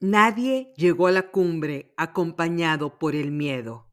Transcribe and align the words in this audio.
Nadie 0.00 0.72
llegó 0.76 1.08
a 1.08 1.10
la 1.10 1.32
cumbre 1.32 1.92
acompañado 1.96 3.00
por 3.00 3.16
el 3.16 3.32
miedo. 3.32 3.90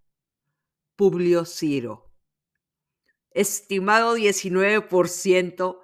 Publio 0.95 1.45
Ciro. 1.45 2.13
Estimado 3.31 4.15
19%, 4.15 5.79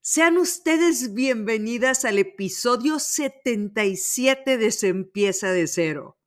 sean 0.00 0.38
ustedes 0.38 1.12
bienvenidas 1.12 2.04
al 2.04 2.18
episodio 2.18 3.00
77 3.00 4.58
de 4.58 4.70
Se 4.70 4.86
empieza 4.86 5.50
de 5.50 5.66
cero. 5.66 6.20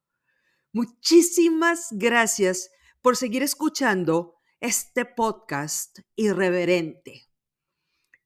Muchísimas 0.74 1.88
gracias 1.92 2.70
por 3.02 3.16
seguir 3.16 3.44
escuchando 3.44 4.36
este 4.60 5.06
podcast 5.06 6.00
irreverente. 6.18 7.30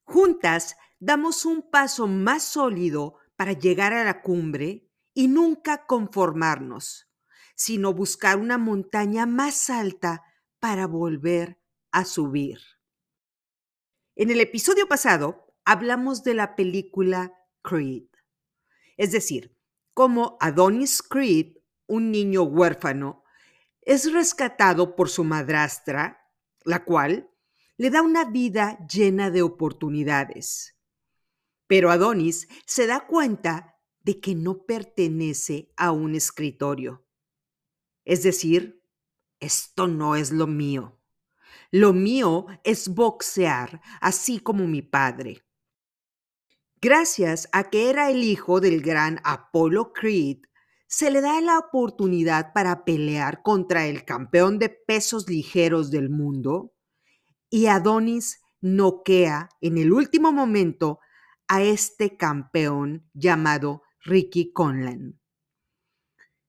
Juntas 0.02 0.78
damos 1.00 1.46
un 1.46 1.70
paso 1.70 2.08
más 2.08 2.42
sólido 2.42 3.18
para 3.36 3.54
llegar 3.54 3.94
a 3.94 4.04
la 4.04 4.24
cumbre 4.24 4.88
y 5.14 5.28
nunca 5.28 5.86
conformarnos, 5.86 7.10
sino 7.56 7.94
buscar 7.94 8.38
una 8.38 8.58
montaña 8.58 9.26
más 9.26 9.70
alta 9.70 10.24
para 10.60 10.88
volver 10.88 11.60
a 11.92 12.06
subir. 12.06 12.60
En 14.16 14.30
el 14.30 14.40
episodio 14.40 14.88
pasado 14.88 15.54
hablamos 15.66 16.24
de 16.24 16.34
la 16.34 16.56
película 16.56 17.34
Creed, 17.62 18.08
es 18.98 19.12
decir, 19.12 19.58
cómo 19.94 20.38
Adonis 20.40 21.02
Creed, 21.02 21.58
un 21.88 22.12
niño 22.12 22.44
huérfano, 22.44 23.24
es 23.82 24.12
rescatado 24.12 24.96
por 24.96 25.10
su 25.10 25.24
madrastra, 25.24 26.30
la 26.64 26.86
cual 26.86 27.30
le 27.78 27.90
da 27.90 28.02
una 28.02 28.26
vida 28.26 28.78
llena 28.88 29.32
de 29.32 29.42
oportunidades. 29.42 30.78
Pero 31.68 31.90
Adonis 31.90 32.48
se 32.66 32.86
da 32.86 33.08
cuenta 33.08 33.71
de 34.04 34.20
que 34.20 34.36
no 34.36 34.66
pertenece 34.66 35.72
a 35.78 35.92
un 35.92 36.16
escritorio. 36.16 37.06
Es 38.06 38.24
decir, 38.24 38.84
esto 39.40 39.88
no 39.88 40.16
es 40.16 40.32
lo 40.32 40.48
mío. 40.48 41.00
Lo 41.72 41.94
mío 41.94 42.48
es 42.64 42.90
boxear, 42.90 43.82
así 44.02 44.40
como 44.40 44.68
mi 44.68 44.82
padre. 44.82 45.44
Gracias 46.82 47.48
a 47.52 47.70
que 47.70 47.90
era 47.90 48.10
el 48.10 48.24
hijo 48.24 48.60
del 48.60 48.82
gran 48.82 49.20
Apollo 49.24 49.94
Creed, 49.94 50.40
se 50.88 51.10
le 51.10 51.22
da 51.22 51.40
la 51.40 51.58
oportunidad 51.58 52.52
para 52.54 52.84
pelear 52.84 53.44
contra 53.44 53.88
el 53.88 54.04
campeón 54.04 54.60
de 54.60 54.70
pesos 54.70 55.30
ligeros 55.30 55.90
del 55.90 56.10
mundo 56.10 56.74
y 57.50 57.68
Adonis 57.68 58.42
noquea 58.60 59.50
en 59.62 59.78
el 59.78 59.94
último 59.94 60.32
momento 60.32 61.00
a 61.48 61.62
este 61.62 62.18
campeón 62.18 63.10
llamado 63.14 63.84
Ricky 64.04 64.52
Conlan. 64.52 65.20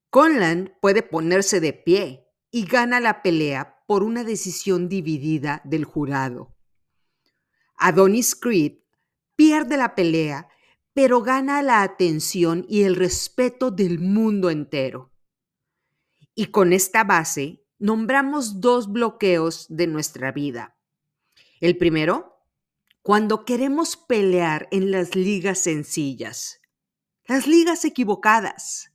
Conlan 0.09 0.75
puede 0.81 1.03
ponerse 1.03 1.61
de 1.61 1.75
pie 1.75 2.27
y 2.51 2.65
gana 2.65 2.99
la 2.99 3.23
pelea 3.23 3.83
por 3.87 4.03
una 4.03 4.25
decisión 4.25 4.89
dividida 4.89 5.61
del 5.65 5.85
jurado. 5.85 6.57
Adonis 7.77 8.35
Creed 8.35 8.79
pierde 9.37 9.77
la 9.77 9.95
pelea, 9.95 10.49
pero 10.95 11.21
gana 11.21 11.63
la 11.63 11.83
atención 11.83 12.65
y 12.71 12.85
el 12.85 12.97
respeto 12.97 13.71
del 13.71 13.99
mundo 13.99 14.49
entero. 14.49 15.13
Y 16.35 16.47
con 16.47 16.73
esta 16.73 17.05
base 17.05 17.67
nombramos 17.79 18.63
dos 18.63 18.91
bloqueos 18.91 19.67
de 19.69 19.87
nuestra 19.89 20.33
vida. 20.33 20.79
El 21.61 21.77
primero, 21.77 22.47
cuando 23.03 23.45
queremos 23.45 23.99
pelear 23.99 24.69
en 24.71 24.91
las 24.91 25.15
ligas 25.15 25.59
sencillas 25.59 26.62
las 27.33 27.47
ligas 27.47 27.87
equivocadas. 27.87 28.93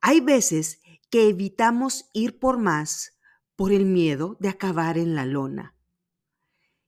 Hay 0.00 0.20
veces 0.20 0.80
que 1.10 1.28
evitamos 1.28 2.08
ir 2.12 2.38
por 2.38 2.56
más 2.56 3.18
por 3.56 3.72
el 3.72 3.84
miedo 3.84 4.36
de 4.38 4.48
acabar 4.48 4.96
en 4.96 5.16
la 5.16 5.26
lona. 5.26 5.76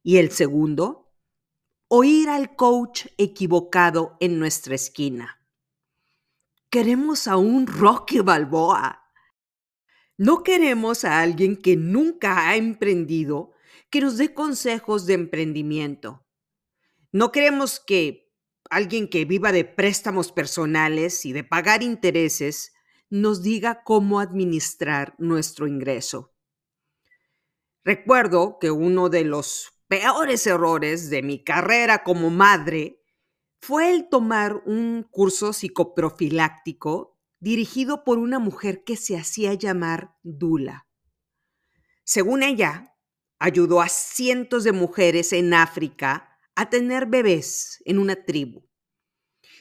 Y 0.04 0.18
el 0.18 0.30
segundo, 0.30 1.12
oír 1.88 2.28
al 2.28 2.54
coach 2.54 3.06
equivocado 3.18 4.16
en 4.20 4.38
nuestra 4.38 4.76
esquina. 4.76 5.44
Queremos 6.70 7.26
a 7.26 7.36
un 7.36 7.66
Rocky 7.66 8.20
Balboa. 8.20 9.10
No 10.16 10.44
queremos 10.44 11.04
a 11.04 11.20
alguien 11.20 11.56
que 11.56 11.74
nunca 11.74 12.48
ha 12.48 12.54
emprendido 12.54 13.54
que 13.90 14.00
nos 14.00 14.18
dé 14.18 14.32
consejos 14.32 15.04
de 15.06 15.14
emprendimiento. 15.14 16.24
No 17.10 17.32
queremos 17.32 17.80
que 17.80 18.23
alguien 18.70 19.08
que 19.08 19.24
viva 19.24 19.52
de 19.52 19.64
préstamos 19.64 20.32
personales 20.32 21.24
y 21.24 21.32
de 21.32 21.44
pagar 21.44 21.82
intereses 21.82 22.72
nos 23.10 23.42
diga 23.42 23.82
cómo 23.84 24.20
administrar 24.20 25.14
nuestro 25.18 25.66
ingreso. 25.66 26.34
Recuerdo 27.84 28.58
que 28.58 28.70
uno 28.70 29.08
de 29.10 29.24
los 29.24 29.74
peores 29.88 30.46
errores 30.46 31.10
de 31.10 31.22
mi 31.22 31.44
carrera 31.44 32.02
como 32.02 32.30
madre 32.30 33.02
fue 33.60 33.90
el 33.90 34.08
tomar 34.08 34.62
un 34.66 35.06
curso 35.10 35.52
psicoprofiláctico 35.52 37.18
dirigido 37.40 38.04
por 38.04 38.18
una 38.18 38.38
mujer 38.38 38.84
que 38.84 38.96
se 38.96 39.18
hacía 39.18 39.54
llamar 39.54 40.16
Dula. 40.22 40.86
Según 42.04 42.42
ella, 42.42 42.96
ayudó 43.38 43.80
a 43.80 43.88
cientos 43.88 44.64
de 44.64 44.72
mujeres 44.72 45.32
en 45.32 45.54
África 45.54 46.33
a 46.54 46.70
tener 46.70 47.06
bebés 47.06 47.82
en 47.84 47.98
una 47.98 48.24
tribu. 48.24 48.68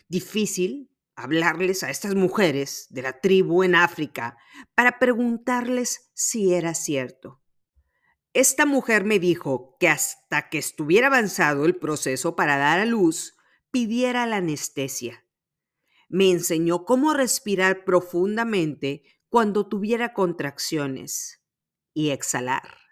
Difícil 0.08 0.92
hablarles 1.16 1.84
a 1.84 1.90
estas 1.90 2.16
mujeres 2.16 2.88
de 2.90 3.02
la 3.02 3.20
tribu 3.20 3.64
en 3.64 3.76
África 3.76 4.38
para 4.76 5.00
preguntarles 5.00 6.12
si 6.14 6.54
era 6.54 6.74
cierto. 6.74 7.42
Esta 8.34 8.66
mujer 8.66 9.04
me 9.04 9.20
dijo 9.20 9.78
que 9.80 9.88
hasta 9.88 10.50
que 10.50 10.58
estuviera 10.58 11.08
avanzado 11.08 11.66
el 11.66 11.76
proceso 11.76 12.36
para 12.36 12.58
dar 12.58 12.80
a 12.80 12.86
luz, 12.86 13.36
pidiera 13.70 14.26
la 14.26 14.38
anestesia. 14.38 15.24
Me 16.10 16.32
enseñó 16.32 16.86
cómo 16.86 17.14
respirar 17.14 17.86
profundamente 17.86 19.04
cuando 19.30 19.68
tuviera 19.68 20.14
contracciones 20.14 21.44
y 21.94 22.10
exhalar. 22.10 22.83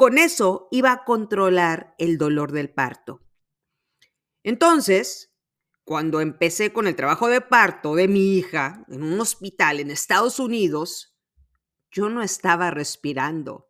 Con 0.00 0.16
eso 0.16 0.66
iba 0.70 0.92
a 0.92 1.04
controlar 1.04 1.94
el 1.98 2.16
dolor 2.16 2.52
del 2.52 2.70
parto. 2.70 3.20
Entonces, 4.42 5.36
cuando 5.84 6.22
empecé 6.22 6.72
con 6.72 6.86
el 6.86 6.96
trabajo 6.96 7.28
de 7.28 7.42
parto 7.42 7.94
de 7.94 8.08
mi 8.08 8.38
hija 8.38 8.82
en 8.88 9.02
un 9.02 9.20
hospital 9.20 9.78
en 9.78 9.90
Estados 9.90 10.38
Unidos, 10.38 11.18
yo 11.90 12.08
no 12.08 12.22
estaba 12.22 12.70
respirando, 12.70 13.68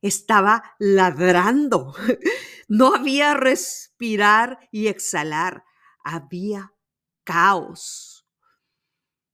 estaba 0.00 0.74
ladrando. 0.80 1.94
No 2.66 2.94
había 2.94 3.34
respirar 3.34 4.68
y 4.72 4.88
exhalar, 4.88 5.62
había 6.02 6.74
caos. 7.22 8.26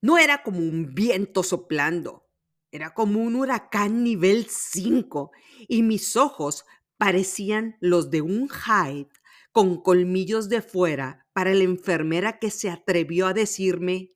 No 0.03 0.19
era 0.19 0.43
como 0.43 0.59
un 0.59 0.93
viento 0.95 1.43
soplando, 1.43 2.28
era 2.71 2.93
como 2.95 3.21
un 3.21 3.37
huracán 3.37 4.05
nivel 4.05 4.47
5 4.49 5.31
y 5.69 5.83
mis 5.83 6.17
ojos 6.17 6.65
parecían 6.97 7.77
los 7.81 8.11
de 8.11 8.23
un 8.23 8.49
Hyde 8.49 9.11
con 9.53 9.81
colmillos 9.81 10.49
de 10.49 10.63
fuera 10.63 11.27
para 11.33 11.55
la 11.55 11.65
enfermera 11.65 12.39
que 12.39 12.51
se 12.51 12.71
atrevió 12.71 13.27
a 13.27 13.33
decirme, 13.33 14.11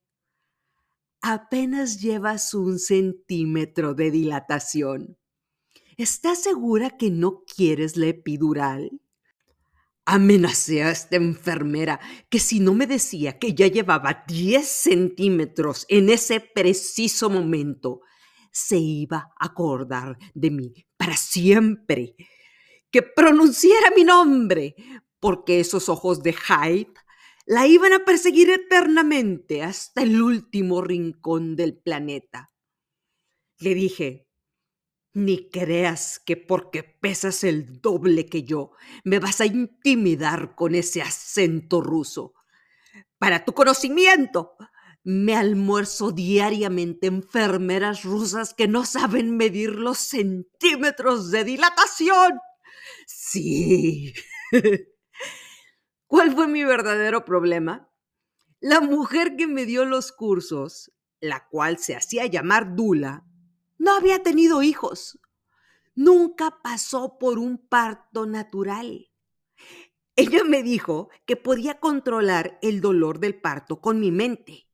apenas 1.20 2.00
llevas 2.00 2.52
un 2.52 2.78
centímetro 2.78 3.94
de 3.94 4.10
dilatación. 4.10 5.18
¿Estás 5.96 6.42
segura 6.42 6.90
que 6.90 7.10
no 7.10 7.44
quieres 7.44 7.96
la 7.96 8.06
epidural? 8.06 9.00
Amenacé 10.04 10.82
a 10.82 10.90
esta 10.90 11.16
enfermera 11.16 12.00
que 12.28 12.40
si 12.40 12.58
no 12.58 12.74
me 12.74 12.88
decía 12.88 13.38
que 13.38 13.54
ya 13.54 13.68
llevaba 13.68 14.24
10 14.26 14.66
centímetros 14.66 15.86
en 15.88 16.10
ese 16.10 16.40
preciso 16.40 17.30
momento, 17.30 18.00
se 18.52 18.76
iba 18.76 19.32
a 19.40 19.46
acordar 19.46 20.18
de 20.34 20.50
mí 20.50 20.74
para 20.96 21.16
siempre, 21.16 22.14
que 22.90 23.02
pronunciara 23.02 23.90
mi 23.96 24.04
nombre, 24.04 24.76
porque 25.18 25.60
esos 25.60 25.88
ojos 25.88 26.22
de 26.22 26.34
Hyde 26.34 26.92
la 27.46 27.66
iban 27.66 27.92
a 27.92 28.04
perseguir 28.04 28.50
eternamente 28.50 29.62
hasta 29.62 30.02
el 30.02 30.22
último 30.22 30.82
rincón 30.82 31.56
del 31.56 31.76
planeta. 31.76 32.52
Le 33.58 33.74
dije, 33.74 34.28
ni 35.14 35.50
creas 35.50 36.20
que 36.24 36.36
porque 36.36 36.82
pesas 36.82 37.44
el 37.44 37.80
doble 37.80 38.26
que 38.26 38.44
yo 38.44 38.72
me 39.04 39.18
vas 39.18 39.40
a 39.40 39.46
intimidar 39.46 40.54
con 40.54 40.74
ese 40.74 41.02
acento 41.02 41.80
ruso. 41.80 42.34
Para 43.18 43.44
tu 43.44 43.52
conocimiento, 43.52 44.56
me 45.04 45.34
almuerzo 45.34 46.12
diariamente 46.12 47.08
enfermeras 47.08 48.04
rusas 48.04 48.54
que 48.54 48.68
no 48.68 48.84
saben 48.84 49.36
medir 49.36 49.74
los 49.74 49.98
centímetros 49.98 51.30
de 51.30 51.44
dilatación. 51.44 52.38
Sí. 53.06 54.14
¿Cuál 56.06 56.34
fue 56.34 56.46
mi 56.46 56.62
verdadero 56.64 57.24
problema? 57.24 57.90
La 58.60 58.80
mujer 58.80 59.34
que 59.36 59.46
me 59.46 59.66
dio 59.66 59.84
los 59.84 60.12
cursos, 60.12 60.92
la 61.20 61.48
cual 61.48 61.78
se 61.78 61.96
hacía 61.96 62.26
llamar 62.26 62.76
Dula, 62.76 63.24
no 63.78 63.96
había 63.96 64.22
tenido 64.22 64.62
hijos. 64.62 65.18
Nunca 65.94 66.58
pasó 66.62 67.18
por 67.18 67.38
un 67.38 67.58
parto 67.58 68.26
natural. 68.26 69.10
Ella 70.14 70.44
me 70.44 70.62
dijo 70.62 71.08
que 71.26 71.36
podía 71.36 71.80
controlar 71.80 72.58
el 72.62 72.80
dolor 72.80 73.18
del 73.18 73.40
parto 73.40 73.80
con 73.80 73.98
mi 73.98 74.12
mente. 74.12 74.68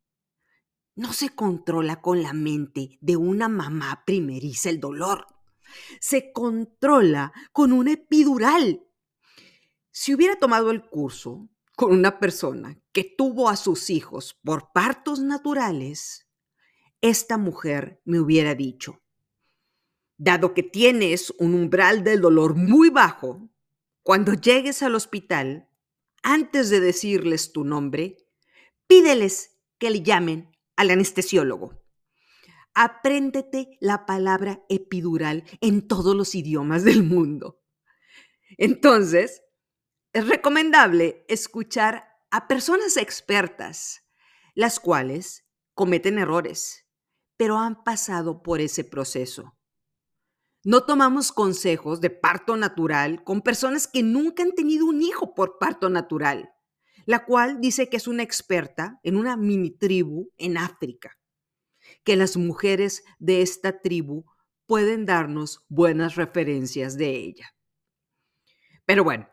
No 0.98 1.12
se 1.12 1.28
controla 1.28 2.00
con 2.00 2.24
la 2.24 2.32
mente 2.32 2.98
de 3.00 3.16
una 3.16 3.48
mamá 3.48 4.02
primeriza 4.04 4.68
el 4.68 4.80
dolor. 4.80 5.28
Se 6.00 6.32
controla 6.32 7.32
con 7.52 7.72
un 7.72 7.86
epidural. 7.86 8.84
Si 9.92 10.12
hubiera 10.12 10.40
tomado 10.40 10.72
el 10.72 10.82
curso 10.82 11.48
con 11.76 11.92
una 11.92 12.18
persona 12.18 12.80
que 12.90 13.04
tuvo 13.04 13.48
a 13.48 13.54
sus 13.54 13.90
hijos 13.90 14.40
por 14.42 14.72
partos 14.72 15.20
naturales, 15.20 16.26
esta 17.00 17.38
mujer 17.38 18.02
me 18.04 18.18
hubiera 18.18 18.56
dicho, 18.56 19.00
dado 20.16 20.52
que 20.52 20.64
tienes 20.64 21.32
un 21.38 21.54
umbral 21.54 22.02
del 22.02 22.22
dolor 22.22 22.56
muy 22.56 22.90
bajo, 22.90 23.48
cuando 24.02 24.32
llegues 24.32 24.82
al 24.82 24.96
hospital, 24.96 25.70
antes 26.24 26.70
de 26.70 26.80
decirles 26.80 27.52
tu 27.52 27.62
nombre, 27.62 28.16
pídeles 28.88 29.60
que 29.78 29.90
le 29.90 30.02
llamen 30.02 30.57
al 30.78 30.90
anestesiólogo. 30.90 31.82
Apréndete 32.72 33.76
la 33.80 34.06
palabra 34.06 34.64
epidural 34.68 35.42
en 35.60 35.88
todos 35.88 36.14
los 36.14 36.36
idiomas 36.36 36.84
del 36.84 37.02
mundo. 37.02 37.60
Entonces, 38.56 39.42
es 40.12 40.28
recomendable 40.28 41.24
escuchar 41.28 42.08
a 42.30 42.46
personas 42.46 42.96
expertas, 42.96 44.04
las 44.54 44.78
cuales 44.78 45.48
cometen 45.74 46.16
errores, 46.16 46.86
pero 47.36 47.58
han 47.58 47.82
pasado 47.82 48.44
por 48.44 48.60
ese 48.60 48.84
proceso. 48.84 49.58
No 50.62 50.84
tomamos 50.84 51.32
consejos 51.32 52.00
de 52.00 52.10
parto 52.10 52.56
natural 52.56 53.24
con 53.24 53.42
personas 53.42 53.88
que 53.88 54.04
nunca 54.04 54.44
han 54.44 54.52
tenido 54.52 54.86
un 54.86 55.02
hijo 55.02 55.34
por 55.34 55.58
parto 55.58 55.90
natural, 55.90 56.54
la 57.08 57.24
cual 57.24 57.62
dice 57.62 57.88
que 57.88 57.96
es 57.96 58.06
una 58.06 58.22
experta 58.22 59.00
en 59.02 59.16
una 59.16 59.38
mini 59.38 59.70
tribu 59.70 60.30
en 60.36 60.58
África, 60.58 61.16
que 62.04 62.16
las 62.16 62.36
mujeres 62.36 63.02
de 63.18 63.40
esta 63.40 63.80
tribu 63.80 64.26
pueden 64.66 65.06
darnos 65.06 65.64
buenas 65.70 66.16
referencias 66.16 66.98
de 66.98 67.16
ella. 67.16 67.54
Pero 68.84 69.04
bueno, 69.04 69.26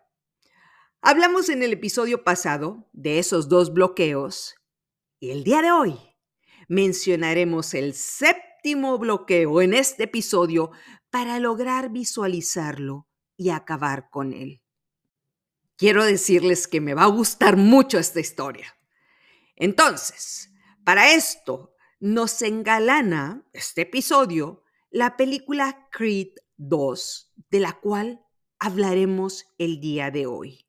hablamos 1.01 1.49
en 1.49 1.63
el 1.63 1.73
episodio 1.73 2.23
pasado 2.23 2.89
de 2.93 3.19
esos 3.19 3.49
dos 3.49 3.73
bloqueos 3.73 4.55
y 5.19 5.31
el 5.31 5.43
día 5.43 5.61
de 5.61 5.73
hoy 5.73 5.99
mencionaremos 6.69 7.73
el 7.73 7.93
séptimo 7.93 8.97
bloqueo 8.97 9.61
en 9.61 9.73
este 9.73 10.03
episodio 10.03 10.71
para 11.09 11.39
lograr 11.39 11.91
visualizarlo 11.91 13.09
y 13.35 13.49
acabar 13.49 14.09
con 14.09 14.31
él. 14.31 14.61
Quiero 15.77 16.05
decirles 16.05 16.67
que 16.67 16.81
me 16.81 16.93
va 16.93 17.03
a 17.03 17.07
gustar 17.07 17.57
mucho 17.57 17.99
esta 17.99 18.19
historia. 18.19 18.75
Entonces, 19.55 20.49
para 20.83 21.13
esto 21.13 21.73
nos 21.99 22.41
engalana 22.41 23.45
este 23.53 23.81
episodio 23.81 24.63
la 24.89 25.17
película 25.17 25.89
Creed 25.91 26.29
2, 26.57 27.33
de 27.49 27.59
la 27.59 27.73
cual 27.73 28.21
hablaremos 28.59 29.45
el 29.57 29.81
día 29.81 30.11
de 30.11 30.25
hoy. 30.25 30.65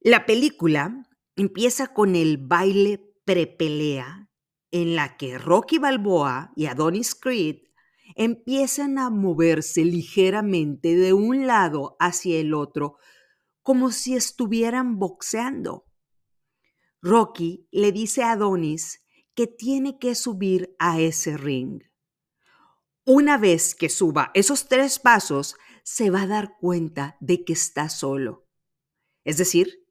La 0.00 0.26
película 0.26 1.06
empieza 1.36 1.88
con 1.88 2.16
el 2.16 2.38
baile 2.38 3.00
prepelea 3.24 4.28
en 4.72 4.96
la 4.96 5.16
que 5.16 5.38
Rocky 5.38 5.78
Balboa 5.78 6.52
y 6.56 6.66
Adonis 6.66 7.14
Creed 7.14 7.58
empiezan 8.16 8.98
a 8.98 9.10
moverse 9.10 9.84
ligeramente 9.84 10.96
de 10.96 11.12
un 11.12 11.46
lado 11.46 11.96
hacia 12.00 12.38
el 12.38 12.54
otro, 12.54 12.96
como 13.62 13.92
si 13.92 14.16
estuvieran 14.16 14.98
boxeando. 14.98 15.86
Rocky 17.02 17.68
le 17.70 17.92
dice 17.92 18.22
a 18.22 18.32
Adonis 18.32 19.02
que 19.34 19.46
tiene 19.46 19.98
que 19.98 20.14
subir 20.14 20.74
a 20.78 21.00
ese 21.00 21.36
ring. 21.36 21.82
Una 23.04 23.38
vez 23.38 23.74
que 23.74 23.88
suba 23.88 24.30
esos 24.34 24.68
tres 24.68 24.98
pasos, 24.98 25.56
se 25.82 26.10
va 26.10 26.22
a 26.22 26.26
dar 26.26 26.56
cuenta 26.58 27.16
de 27.20 27.44
que 27.44 27.52
está 27.52 27.88
solo. 27.88 28.46
Es 29.24 29.38
decir, 29.38 29.86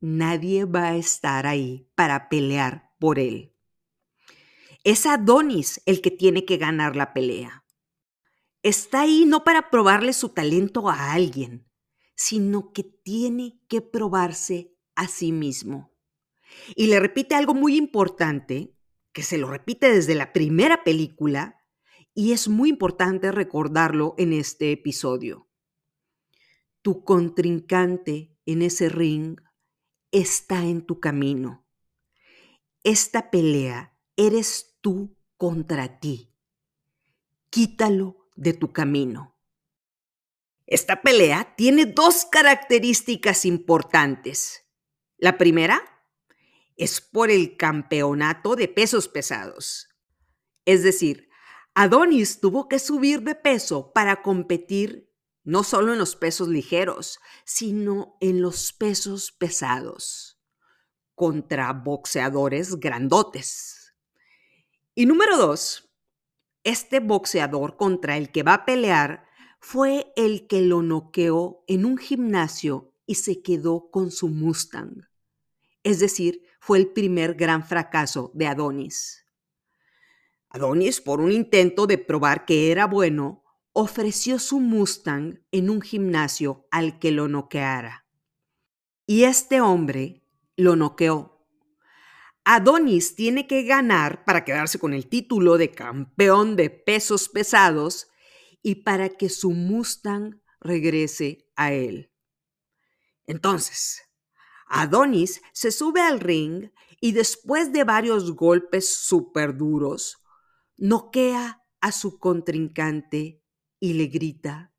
nadie 0.00 0.64
va 0.64 0.88
a 0.88 0.96
estar 0.96 1.46
ahí 1.46 1.90
para 1.94 2.28
pelear 2.28 2.92
por 2.98 3.18
él. 3.18 3.54
Es 4.84 5.04
Adonis 5.04 5.82
el 5.84 6.00
que 6.00 6.12
tiene 6.12 6.44
que 6.44 6.56
ganar 6.56 6.94
la 6.94 7.12
pelea. 7.12 7.64
Está 8.62 9.02
ahí 9.02 9.24
no 9.26 9.44
para 9.44 9.70
probarle 9.70 10.12
su 10.12 10.28
talento 10.28 10.88
a 10.88 11.12
alguien, 11.12 11.65
sino 12.16 12.72
que 12.72 12.82
tiene 12.82 13.60
que 13.68 13.80
probarse 13.80 14.74
a 14.96 15.06
sí 15.06 15.30
mismo. 15.30 15.92
Y 16.74 16.88
le 16.88 16.98
repite 16.98 17.34
algo 17.34 17.54
muy 17.54 17.76
importante, 17.76 18.74
que 19.12 19.22
se 19.22 19.38
lo 19.38 19.48
repite 19.48 19.92
desde 19.92 20.14
la 20.14 20.32
primera 20.32 20.82
película, 20.82 21.62
y 22.14 22.32
es 22.32 22.48
muy 22.48 22.70
importante 22.70 23.30
recordarlo 23.30 24.14
en 24.16 24.32
este 24.32 24.72
episodio. 24.72 25.48
Tu 26.82 27.04
contrincante 27.04 28.36
en 28.46 28.62
ese 28.62 28.88
ring 28.88 29.38
está 30.10 30.64
en 30.64 30.86
tu 30.86 30.98
camino. 30.98 31.66
Esta 32.84 33.30
pelea 33.30 33.98
eres 34.16 34.78
tú 34.80 35.16
contra 35.36 36.00
ti. 36.00 36.32
Quítalo 37.50 38.28
de 38.36 38.54
tu 38.54 38.72
camino. 38.72 39.35
Esta 40.66 41.02
pelea 41.02 41.54
tiene 41.56 41.86
dos 41.86 42.24
características 42.24 43.44
importantes. 43.44 44.64
La 45.16 45.38
primera 45.38 45.80
es 46.76 47.00
por 47.00 47.30
el 47.30 47.56
campeonato 47.56 48.56
de 48.56 48.68
pesos 48.68 49.08
pesados. 49.08 49.88
Es 50.64 50.82
decir, 50.82 51.28
Adonis 51.74 52.40
tuvo 52.40 52.68
que 52.68 52.78
subir 52.78 53.22
de 53.22 53.34
peso 53.34 53.92
para 53.92 54.22
competir 54.22 55.12
no 55.44 55.62
solo 55.62 55.92
en 55.92 55.98
los 56.00 56.16
pesos 56.16 56.48
ligeros, 56.48 57.20
sino 57.44 58.16
en 58.20 58.42
los 58.42 58.72
pesos 58.72 59.30
pesados 59.30 60.40
contra 61.14 61.72
boxeadores 61.72 62.80
grandotes. 62.80 63.94
Y 64.94 65.06
número 65.06 65.36
dos, 65.36 65.94
este 66.64 66.98
boxeador 66.98 67.76
contra 67.76 68.16
el 68.16 68.32
que 68.32 68.42
va 68.42 68.54
a 68.54 68.64
pelear 68.64 69.25
fue 69.58 70.12
el 70.16 70.46
que 70.46 70.62
lo 70.62 70.82
noqueó 70.82 71.64
en 71.66 71.84
un 71.84 71.98
gimnasio 71.98 72.92
y 73.06 73.16
se 73.16 73.42
quedó 73.42 73.90
con 73.90 74.10
su 74.10 74.28
Mustang. 74.28 75.08
Es 75.82 76.00
decir, 76.00 76.42
fue 76.60 76.78
el 76.78 76.88
primer 76.88 77.34
gran 77.34 77.64
fracaso 77.64 78.30
de 78.34 78.46
Adonis. 78.46 79.24
Adonis, 80.48 81.00
por 81.00 81.20
un 81.20 81.32
intento 81.32 81.86
de 81.86 81.98
probar 81.98 82.44
que 82.44 82.70
era 82.70 82.86
bueno, 82.86 83.44
ofreció 83.72 84.38
su 84.38 84.60
Mustang 84.60 85.40
en 85.52 85.70
un 85.70 85.80
gimnasio 85.80 86.66
al 86.70 86.98
que 86.98 87.10
lo 87.10 87.28
noqueara. 87.28 88.06
Y 89.06 89.24
este 89.24 89.60
hombre 89.60 90.24
lo 90.56 90.74
noqueó 90.76 91.36
Adonis 92.48 93.16
tiene 93.16 93.48
que 93.48 93.64
ganar 93.64 94.24
para 94.24 94.44
quedarse 94.44 94.78
con 94.78 94.94
el 94.94 95.08
título 95.08 95.58
de 95.58 95.72
campeón 95.72 96.54
de 96.54 96.70
pesos 96.70 97.28
pesados 97.28 98.06
y 98.66 98.82
para 98.82 99.10
que 99.10 99.28
su 99.28 99.52
Mustang 99.52 100.42
regrese 100.58 101.46
a 101.54 101.72
él. 101.72 102.10
Entonces, 103.24 104.02
Adonis 104.66 105.40
se 105.52 105.70
sube 105.70 106.00
al 106.00 106.18
ring 106.18 106.72
y 107.00 107.12
después 107.12 107.72
de 107.72 107.84
varios 107.84 108.34
golpes 108.34 108.92
súper 108.92 109.56
duros, 109.56 110.18
noquea 110.76 111.62
a 111.80 111.92
su 111.92 112.18
contrincante 112.18 113.40
y 113.78 113.92
le 113.92 114.06
grita, 114.06 114.74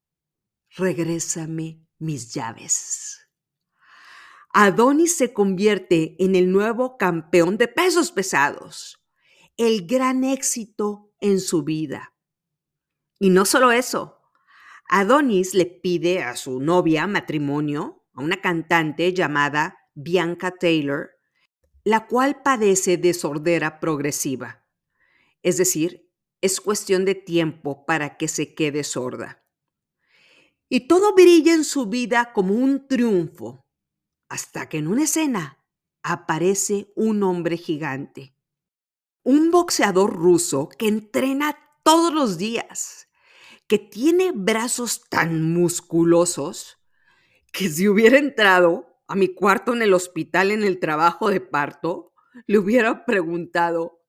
regrésame 0.76 1.88
mis 1.98 2.34
llaves. 2.34 3.22
Adonis 4.50 5.16
se 5.16 5.32
convierte 5.32 6.22
en 6.22 6.36
el 6.36 6.52
nuevo 6.52 6.98
campeón 6.98 7.58
de 7.58 7.70
pesos 7.70 8.12
pesados, 8.12 9.02
el 9.56 9.88
gran 9.88 10.26
éxito 10.26 11.14
en 11.22 11.40
su 11.40 11.64
vida. 11.64 12.17
Y 13.20 13.30
no 13.30 13.46
solo 13.46 13.72
eso, 13.72 14.22
Adonis 14.90 15.54
le 15.54 15.66
pide 15.66 16.24
a 16.24 16.36
su 16.36 16.60
novia 16.60 17.08
matrimonio, 17.08 18.06
a 18.14 18.22
una 18.22 18.42
cantante 18.42 19.14
llamada 19.14 19.78
Bianca 19.96 20.52
Taylor, 20.52 21.12
la 21.84 22.08
cual 22.08 22.42
padece 22.42 22.98
de 22.98 23.14
sordera 23.14 23.80
progresiva. 23.80 24.66
Es 25.42 25.58
decir, 25.58 26.12
es 26.42 26.62
cuestión 26.62 27.06
de 27.06 27.16
tiempo 27.16 27.86
para 27.86 28.18
que 28.18 28.28
se 28.28 28.54
quede 28.54 28.84
sorda. 28.84 29.44
Y 30.70 30.88
todo 30.88 31.16
brilla 31.16 31.54
en 31.54 31.64
su 31.64 31.88
vida 31.88 32.34
como 32.34 32.54
un 32.54 32.88
triunfo 32.88 33.66
hasta 34.30 34.68
que 34.68 34.78
en 34.78 34.88
una 34.88 35.04
escena 35.04 35.64
aparece 36.04 36.92
un 36.96 37.24
hombre 37.24 37.58
gigante. 37.58 38.36
Un 39.24 39.52
boxeador 39.52 40.14
ruso 40.14 40.70
que 40.70 40.88
entrena 40.88 41.58
todos 41.84 42.14
los 42.14 42.38
días, 42.38 43.07
que 43.68 43.78
tiene 43.78 44.32
brazos 44.34 45.10
tan 45.10 45.52
musculosos 45.54 46.78
que 47.52 47.70
si 47.70 47.88
hubiera 47.88 48.18
entrado 48.18 49.02
a 49.08 49.16
mi 49.16 49.34
cuarto 49.34 49.74
en 49.74 49.82
el 49.82 49.94
hospital 49.94 50.52
en 50.52 50.64
el 50.64 50.80
trabajo 50.80 51.30
de 51.30 51.42
parto, 51.42 52.14
le 52.46 52.58
hubiera 52.60 53.06
preguntado, 53.06 54.04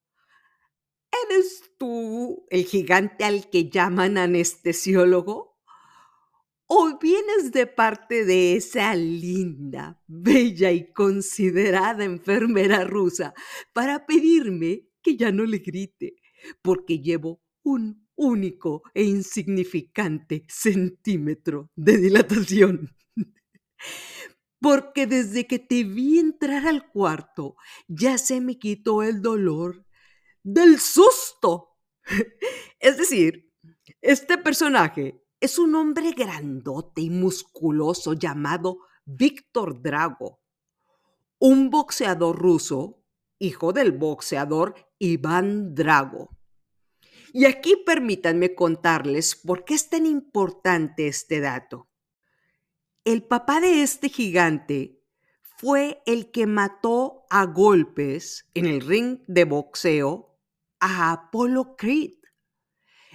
¿eres 1.30 1.62
tú 1.78 2.46
el 2.50 2.64
gigante 2.64 3.24
al 3.24 3.48
que 3.48 3.68
llaman 3.68 4.18
anestesiólogo? 4.18 5.56
¿O 6.66 6.98
vienes 6.98 7.50
de 7.52 7.66
parte 7.66 8.26
de 8.26 8.56
esa 8.56 8.94
linda, 8.94 10.02
bella 10.06 10.70
y 10.70 10.92
considerada 10.92 12.04
enfermera 12.04 12.84
rusa 12.84 13.32
para 13.72 14.04
pedirme 14.04 14.90
que 15.00 15.16
ya 15.16 15.32
no 15.32 15.44
le 15.44 15.58
grite, 15.58 16.16
porque 16.60 16.98
llevo 16.98 17.40
un 17.62 18.07
único 18.18 18.82
e 18.92 19.04
insignificante 19.04 20.44
centímetro 20.48 21.70
de 21.74 21.96
dilatación? 21.96 22.90
porque 24.60 25.06
desde 25.06 25.46
que 25.46 25.58
te 25.58 25.84
vi 25.84 26.18
entrar 26.18 26.66
al 26.66 26.90
cuarto 26.90 27.56
ya 27.86 28.18
se 28.18 28.40
me 28.40 28.58
quitó 28.58 29.02
el 29.02 29.22
dolor 29.22 29.86
del 30.42 30.78
susto. 30.78 31.76
Es 32.80 32.96
decir, 32.98 33.52
este 34.00 34.38
personaje 34.38 35.24
es 35.40 35.58
un 35.58 35.74
hombre 35.74 36.12
grandote 36.12 37.02
y 37.02 37.10
musculoso 37.10 38.14
llamado 38.14 38.78
Víctor 39.04 39.80
Drago, 39.80 40.40
un 41.38 41.70
boxeador 41.70 42.36
ruso, 42.36 43.04
hijo 43.38 43.72
del 43.72 43.92
boxeador 43.92 44.74
Iván 44.98 45.74
Drago. 45.74 46.37
Y 47.32 47.44
aquí 47.44 47.76
permítanme 47.84 48.54
contarles 48.54 49.36
por 49.36 49.64
qué 49.64 49.74
es 49.74 49.90
tan 49.90 50.06
importante 50.06 51.08
este 51.08 51.40
dato. 51.40 51.88
El 53.04 53.22
papá 53.22 53.60
de 53.60 53.82
este 53.82 54.08
gigante 54.08 55.02
fue 55.58 56.02
el 56.06 56.30
que 56.30 56.46
mató 56.46 57.24
a 57.30 57.44
golpes 57.44 58.48
en 58.54 58.66
el 58.66 58.80
ring 58.80 59.20
de 59.26 59.44
boxeo 59.44 60.38
a 60.80 61.12
Apollo 61.12 61.76
Creed. 61.76 62.14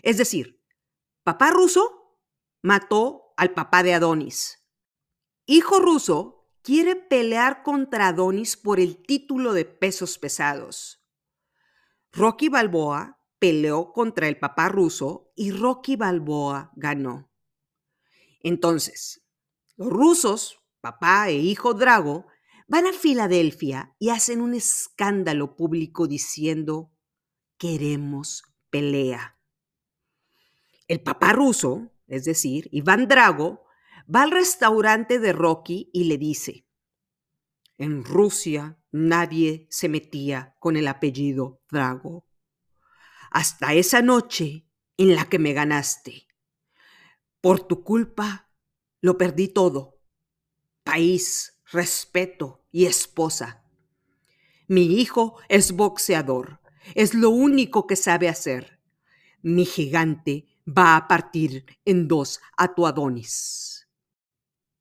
Es 0.01 0.17
decir, 0.17 0.61
papá 1.23 1.51
ruso 1.51 2.19
mató 2.61 3.33
al 3.37 3.53
papá 3.53 3.83
de 3.83 3.93
Adonis. 3.93 4.59
Hijo 5.45 5.79
ruso 5.79 6.49
quiere 6.61 6.95
pelear 6.95 7.63
contra 7.63 8.09
Adonis 8.09 8.57
por 8.57 8.79
el 8.79 9.01
título 9.03 9.53
de 9.53 9.65
pesos 9.65 10.17
pesados. 10.17 11.05
Rocky 12.11 12.49
Balboa 12.49 13.22
peleó 13.43 13.91
contra 13.91 14.29
el 14.29 14.39
papá 14.39 14.69
ruso 14.69 15.33
y 15.35 15.51
Rocky 15.51 15.97
Balboa 15.97 16.71
ganó. 16.77 17.29
Entonces, 18.39 19.25
los 19.75 19.89
rusos, 19.89 20.61
papá 20.79 21.27
e 21.27 21.33
hijo 21.33 21.73
Drago, 21.73 22.25
van 22.69 22.87
a 22.87 22.93
Filadelfia 22.93 23.97
y 23.99 24.11
hacen 24.11 24.39
un 24.39 24.53
escándalo 24.53 25.57
público 25.57 26.07
diciendo, 26.07 26.93
queremos 27.57 28.43
pelea. 28.69 29.37
El 30.87 31.01
papá 31.01 31.33
ruso, 31.33 31.91
es 32.07 32.23
decir, 32.23 32.69
Iván 32.71 33.09
Drago, 33.09 33.65
va 34.07 34.21
al 34.21 34.31
restaurante 34.31 35.19
de 35.19 35.33
Rocky 35.33 35.89
y 35.91 36.05
le 36.05 36.17
dice, 36.17 36.65
en 37.77 38.05
Rusia 38.05 38.79
nadie 38.93 39.67
se 39.69 39.89
metía 39.89 40.55
con 40.59 40.77
el 40.77 40.87
apellido 40.87 41.59
Drago. 41.69 42.25
Hasta 43.33 43.73
esa 43.73 44.03
noche 44.03 44.67
en 44.95 45.15
la 45.15 45.25
que 45.25 45.39
me 45.39 45.53
ganaste. 45.53 46.27
Por 47.41 47.61
tu 47.61 47.83
culpa 47.83 48.47
lo 49.01 49.17
perdí 49.17 49.47
todo. 49.47 49.99
País, 50.83 51.59
respeto 51.71 52.63
y 52.71 52.85
esposa. 52.85 53.65
Mi 54.67 55.01
hijo 55.01 55.39
es 55.49 55.71
boxeador. 55.71 56.61
Es 56.93 57.15
lo 57.15 57.31
único 57.31 57.87
que 57.87 57.95
sabe 57.95 58.29
hacer. 58.29 58.79
Mi 59.41 59.65
gigante 59.65 60.45
va 60.67 60.95
a 60.95 61.07
partir 61.07 61.65
en 61.85 62.07
dos 62.07 62.39
a 62.55 62.75
tu 62.75 62.85
Adonis. 62.85 63.89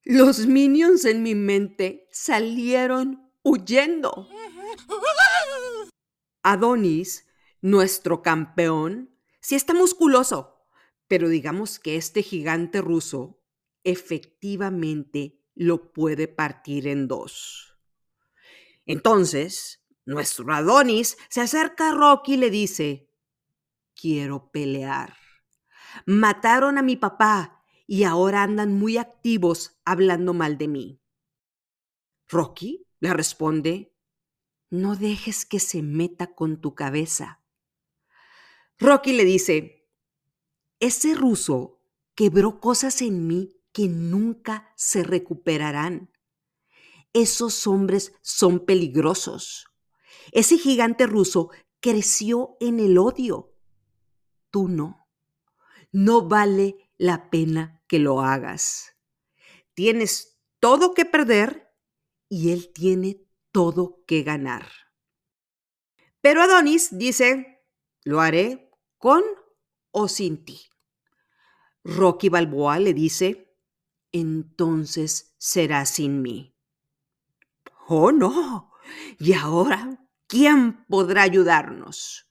Los 0.05 0.47
minions 0.47 1.07
en 1.07 1.23
mi 1.23 1.35
mente 1.35 2.07
salieron 2.13 3.33
huyendo. 3.43 4.29
Adonis, 6.43 7.25
nuestro 7.63 8.23
campeón, 8.23 9.17
sí 9.41 9.55
está 9.55 9.73
musculoso, 9.73 10.67
pero 11.07 11.29
digamos 11.29 11.79
que 11.79 11.97
este 11.97 12.23
gigante 12.23 12.81
ruso 12.81 13.41
efectivamente 13.85 15.41
lo 15.55 15.93
puede 15.93 16.29
partir 16.29 16.87
en 16.89 17.09
dos. 17.09 17.79
Entonces, 18.85 19.85
nuestro 20.05 20.53
Adonis 20.53 21.17
se 21.29 21.41
acerca 21.41 21.91
a 21.91 21.95
Rocky 21.95 22.35
y 22.35 22.37
le 22.37 22.51
dice, 22.51 23.11
quiero 23.95 24.51
pelear. 24.51 25.17
Mataron 26.05 26.79
a 26.79 26.83
mi 26.83 26.97
papá 26.97 27.63
y 27.87 28.05
ahora 28.05 28.43
andan 28.43 28.75
muy 28.75 28.97
activos 28.97 29.81
hablando 29.85 30.35
mal 30.35 30.59
de 30.59 30.69
mí. 30.69 31.01
Rocky 32.29 32.87
le 32.99 33.13
responde, 33.13 33.95
no 34.71 34.97
dejes 34.97 35.45
que 35.45 35.61
se 35.61 35.83
meta 35.83 36.35
con 36.35 36.61
tu 36.61 36.75
cabeza. 36.75 37.42
Rocky 38.83 39.13
le 39.13 39.25
dice, 39.25 39.89
ese 40.81 41.15
ruso 41.15 41.81
quebró 42.17 42.59
cosas 42.59 43.01
en 43.01 43.29
mí 43.29 43.57
que 43.73 43.87
nunca 43.87 44.73
se 44.77 45.05
recuperarán. 45.05 46.11
Esos 47.13 47.69
hombres 47.69 48.13
son 48.23 48.67
peligrosos. 48.67 49.69
Ese 50.33 50.59
gigante 50.59 51.07
ruso 51.07 51.51
creció 51.79 52.57
en 52.59 52.81
el 52.81 52.99
odio. 52.99 53.55
Tú 54.51 54.67
no. 54.67 55.07
No 55.93 56.27
vale 56.27 56.91
la 56.99 57.31
pena 57.31 57.85
que 57.87 58.01
lo 58.01 58.21
hagas. 58.21 58.97
Tienes 59.75 60.41
todo 60.59 60.93
que 60.93 61.05
perder 61.05 61.73
y 62.29 62.51
él 62.51 62.73
tiene 62.73 63.25
todo 63.53 64.03
que 64.09 64.25
ganar. 64.25 64.67
Pero 66.21 66.43
Adonis 66.43 66.99
dice, 66.99 67.65
lo 68.03 68.21
haré 68.21 68.72
con 69.03 69.25
o 69.91 70.07
sin 70.07 70.45
ti. 70.45 70.61
Rocky 71.83 72.29
Balboa 72.29 72.79
le 72.79 72.95
dice, 72.95 73.53
entonces 74.13 75.35
será 75.39 75.87
sin 75.87 76.23
mí. 76.23 76.55
Oh, 77.89 78.13
no. 78.13 78.71
¿Y 79.19 79.33
ahora 79.33 80.07
quién 80.29 80.87
podrá 80.87 81.23
ayudarnos? 81.23 82.31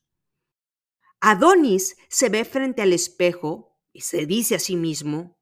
Adonis 1.20 1.98
se 2.08 2.30
ve 2.30 2.46
frente 2.46 2.82
al 2.82 2.94
espejo 2.94 3.78
y 3.92 4.00
se 4.00 4.26
dice 4.26 4.56
a 4.56 4.60
sí 4.60 4.78
mismo, 4.78 5.38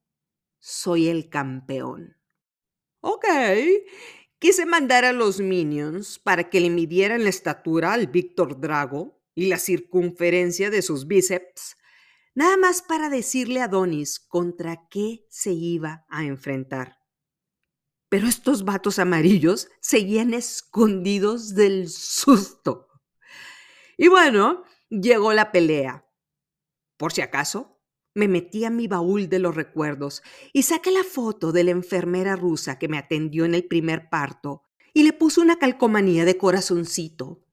soy 0.57 1.09
el 1.09 1.29
campeón. 1.29 2.17
Ok, 3.01 3.25
quise 4.39 4.65
mandar 4.65 5.05
a 5.05 5.13
los 5.13 5.39
minions 5.39 6.17
para 6.17 6.50
que 6.50 6.59
le 6.59 6.71
midieran 6.71 7.24
la 7.24 7.29
estatura 7.29 7.93
al 7.93 8.07
Víctor 8.07 8.59
Drago 8.59 9.18
y 9.39 9.46
la 9.46 9.58
circunferencia 9.58 10.69
de 10.69 10.81
sus 10.81 11.08
bíceps 11.08 11.77
nada 12.36 12.58
más 12.58 12.81
para 12.81 13.10
decirle 13.10 13.62
a 13.62 13.65
Adonis 13.65 14.19
contra 14.19 14.88
qué 14.89 15.25
se 15.29 15.53
iba 15.53 16.05
a 16.10 16.25
enfrentar. 16.25 16.98
Pero 18.10 18.27
estos 18.27 18.65
vatos 18.65 19.00
amarillos 19.00 19.69
seguían 19.79 20.34
escondidos 20.34 21.55
del 21.55 21.88
susto. 21.88 22.88
Y 23.98 24.10
bueno, 24.10 24.63
llegó 24.89 25.31
la 25.31 25.53
pelea. 25.53 26.05
Por 26.98 27.13
si 27.13 27.22
acaso, 27.22 27.79
me 28.13 28.27
metí 28.27 28.65
a 28.65 28.69
mi 28.69 28.88
baúl 28.89 29.29
de 29.29 29.39
los 29.39 29.55
recuerdos 29.55 30.22
y 30.51 30.63
saqué 30.63 30.91
la 30.91 31.05
foto 31.05 31.53
de 31.53 31.63
la 31.63 31.72
enfermera 31.72 32.36
rusa 32.36 32.77
que 32.77 32.89
me 32.89 32.98
atendió 32.98 33.46
en 33.46 33.55
el 33.55 33.65
primer 33.65 34.10
parto 34.10 34.63
y 34.93 35.03
le 35.03 35.13
puse 35.13 35.39
una 35.39 35.60
calcomanía 35.60 36.25
de 36.25 36.38
corazoncito 36.38 37.46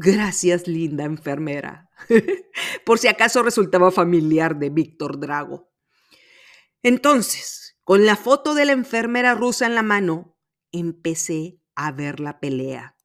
Gracias, 0.00 0.68
linda 0.68 1.02
enfermera. 1.04 1.90
Por 2.86 3.00
si 3.00 3.08
acaso 3.08 3.42
resultaba 3.42 3.90
familiar 3.90 4.56
de 4.56 4.70
Víctor 4.70 5.18
Drago. 5.18 5.72
Entonces, 6.84 7.76
con 7.82 8.06
la 8.06 8.14
foto 8.14 8.54
de 8.54 8.64
la 8.64 8.72
enfermera 8.72 9.34
rusa 9.34 9.66
en 9.66 9.74
la 9.74 9.82
mano, 9.82 10.38
empecé 10.70 11.60
a 11.74 11.90
ver 11.90 12.20
la 12.20 12.38
pelea. 12.38 12.96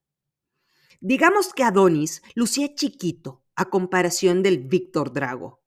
Digamos 1.02 1.54
que 1.56 1.64
Adonis 1.64 2.22
lucía 2.36 2.76
chiquito 2.76 3.44
a 3.56 3.72
comparación 3.72 4.44
del 4.44 4.60
Víctor 4.60 5.14
Drago. 5.14 5.64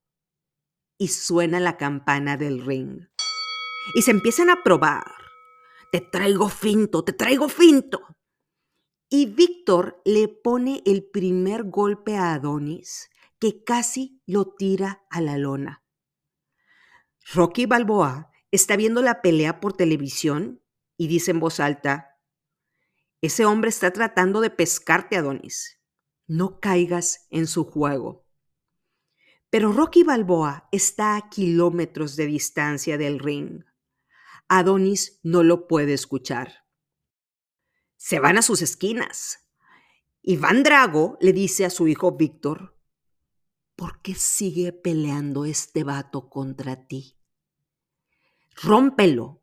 Y 0.97 1.09
suena 1.09 1.59
la 1.59 1.77
campana 1.77 2.37
del 2.37 2.65
ring. 2.65 3.01
Y 3.97 4.03
se 4.03 4.13
empiezan 4.13 4.49
a 4.49 4.63
probar. 4.63 5.13
Te 5.91 6.01
traigo 6.01 6.49
finto, 6.49 7.03
te 7.03 7.13
traigo 7.13 7.49
finto. 7.49 8.16
Y 9.09 9.27
Víctor 9.27 10.03
le 10.05 10.29
pone 10.29 10.83
el 10.85 11.05
primer 11.05 11.65
golpe 11.65 12.17
a 12.17 12.35
Adonis 12.35 13.09
que 13.39 13.63
casi 13.63 14.23
lo 14.27 14.55
tira 14.55 15.07
a 15.11 15.21
la 15.21 15.39
lona. 15.39 15.85
Rocky 17.35 17.67
Balboa 17.67 18.31
está 18.51 18.77
viendo 18.77 19.03
la 19.03 19.23
pelea 19.23 19.61
por 19.61 19.75
televisión 19.75 20.63
y 20.97 21.09
dice 21.09 21.31
en 21.33 21.41
voz 21.41 21.61
alta, 21.61 22.17
ese 23.21 23.45
hombre 23.47 23.71
está 23.71 23.93
tratando 23.93 24.41
de 24.41 24.51
pescarte, 24.51 25.17
Adonis. 25.17 25.81
No 26.27 26.61
caigas 26.61 27.27
en 27.31 27.47
su 27.47 27.65
juego. 27.65 28.27
Pero 29.51 29.73
Rocky 29.73 30.03
Balboa 30.03 30.69
está 30.71 31.17
a 31.17 31.29
kilómetros 31.31 32.17
de 32.17 32.27
distancia 32.27 32.99
del 32.99 33.19
ring. 33.19 33.65
Adonis 34.49 35.21
no 35.23 35.43
lo 35.43 35.67
puede 35.67 35.95
escuchar. 35.95 36.66
Se 37.97 38.21
van 38.21 38.39
a 38.39 38.43
sus 38.43 38.63
esquinas. 38.63 39.49
Iván 40.23 40.63
Drago 40.63 41.17
le 41.21 41.33
dice 41.33 41.65
a 41.65 41.71
su 41.71 41.89
hijo 41.89 42.13
Víctor, 42.13 42.77
¿por 43.77 44.01
qué 44.03 44.15
sigue 44.15 44.73
peleando 44.73 45.45
este 45.45 45.85
vato 45.85 46.29
contra 46.29 46.87
ti? 46.87 47.17
Rómpelo. 48.63 49.43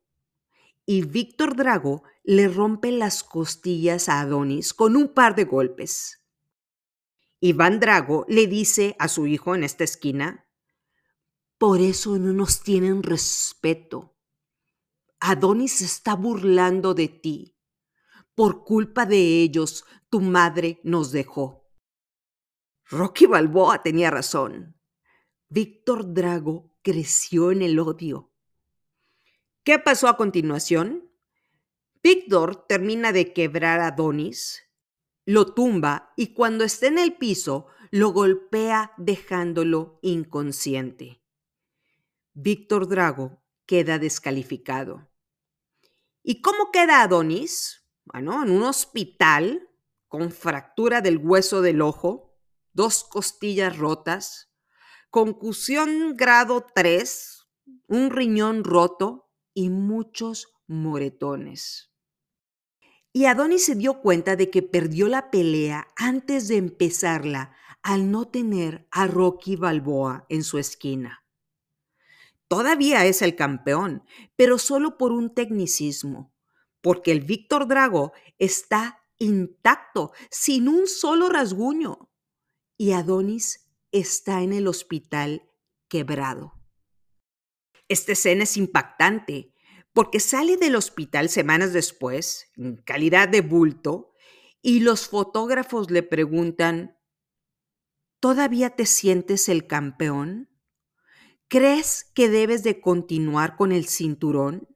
Y 0.86 1.04
Víctor 1.04 1.56
Drago 1.56 2.04
le 2.24 2.48
rompe 2.48 2.92
las 2.92 3.24
costillas 3.24 4.10
a 4.10 4.20
Adonis 4.20 4.74
con 4.74 4.96
un 4.96 5.14
par 5.14 5.36
de 5.36 5.46
golpes. 5.46 6.24
Iván 7.40 7.80
Drago 7.80 8.26
le 8.28 8.48
dice 8.48 8.96
a 9.00 9.08
su 9.08 9.28
hijo 9.28 9.56
en 9.56 9.64
esta 9.64 9.84
esquina, 9.84 10.48
por 11.58 11.80
eso 11.80 12.18
no 12.18 12.34
nos 12.34 12.62
tienen 12.62 13.04
respeto. 13.04 14.18
Adonis 15.20 15.82
está 15.82 16.16
burlando 16.16 16.94
de 16.94 17.08
ti. 17.08 17.58
Por 18.36 18.64
culpa 18.64 19.06
de 19.06 19.42
ellos, 19.42 19.86
tu 20.10 20.22
madre 20.22 20.80
nos 20.84 21.12
dejó. 21.12 21.70
Rocky 22.86 23.26
Balboa 23.26 23.84
tenía 23.84 24.12
razón. 24.12 24.78
Víctor 25.50 26.14
Drago 26.14 26.76
creció 26.82 27.52
en 27.52 27.62
el 27.62 27.80
odio. 27.80 28.32
¿Qué 29.64 29.80
pasó 29.80 30.08
a 30.08 30.18
continuación? 30.18 31.12
Víctor 32.02 32.66
termina 32.68 33.12
de 33.12 33.34
quebrar 33.34 33.80
a 33.80 33.88
Adonis 33.88 34.64
lo 35.26 35.54
tumba 35.54 36.14
y 36.18 36.34
cuando 36.34 36.64
está 36.64 36.88
en 36.88 37.00
el 37.00 37.16
piso 37.16 37.68
lo 37.92 38.10
golpea 38.10 38.94
dejándolo 38.98 40.00
inconsciente. 40.02 41.24
Víctor 42.34 42.88
Drago 42.88 43.42
queda 43.66 44.00
descalificado. 44.00 45.10
¿Y 46.24 46.42
cómo 46.42 46.72
queda 46.72 47.04
Adonis? 47.04 47.83
Bueno, 48.06 48.44
en 48.44 48.52
un 48.52 48.64
hospital 48.64 49.70
con 50.08 50.32
fractura 50.32 51.02
del 51.02 51.18
hueso 51.18 51.62
del 51.62 51.82
ojo, 51.82 52.38
dos 52.74 53.04
costillas 53.04 53.78
rotas, 53.78 54.54
concusión 55.10 56.16
grado 56.18 56.66
3, 56.74 57.48
un 57.88 58.10
riñón 58.10 58.64
roto 58.64 59.32
y 59.54 59.70
muchos 59.70 60.54
moretones. 60.68 61.92
Y 63.14 63.26
Adonis 63.26 63.66
se 63.66 63.76
dio 63.76 64.02
cuenta 64.02 64.36
de 64.36 64.50
que 64.50 64.64
perdió 64.64 65.08
la 65.08 65.30
pelea 65.30 65.88
antes 65.96 66.48
de 66.48 66.58
empezarla 66.58 67.56
al 67.84 68.10
no 68.10 68.28
tener 68.28 68.88
a 68.92 69.08
Rocky 69.08 69.56
Balboa 69.56 70.26
en 70.30 70.44
su 70.44 70.58
esquina. 70.58 71.24
Todavía 72.48 73.06
es 73.06 73.22
el 73.22 73.36
campeón, 73.36 74.04
pero 74.36 74.58
solo 74.58 74.98
por 74.98 75.12
un 75.12 75.34
tecnicismo, 75.34 76.33
porque 76.84 77.14
el 77.14 77.22
Víctor 77.22 77.68
Drago 77.68 78.12
está 78.38 79.00
intacto, 79.18 80.12
sin 80.30 80.68
un 80.68 80.86
solo 80.86 81.30
rasguño, 81.30 82.12
y 82.78 82.92
Adonis 82.92 83.72
está 83.94 84.42
en 84.42 84.52
el 84.52 84.68
hospital 84.68 85.50
quebrado. 85.88 86.54
Esta 87.88 88.12
escena 88.12 88.44
es 88.44 88.58
impactante 88.58 89.54
porque 89.94 90.20
sale 90.20 90.58
del 90.58 90.76
hospital 90.76 91.30
semanas 91.30 91.72
después, 91.72 92.52
en 92.58 92.76
calidad 92.76 93.30
de 93.30 93.42
bulto, 93.42 94.12
y 94.62 94.82
los 94.82 95.08
fotógrafos 95.08 95.90
le 95.90 96.04
preguntan, 96.04 96.98
¿todavía 98.20 98.72
te 98.72 98.86
sientes 98.86 99.48
el 99.48 99.68
campeón? 99.68 100.50
¿Crees 101.48 102.12
que 102.14 102.28
debes 102.28 102.64
de 102.64 102.82
continuar 102.82 103.56
con 103.56 103.72
el 103.72 103.88
cinturón? 103.88 104.68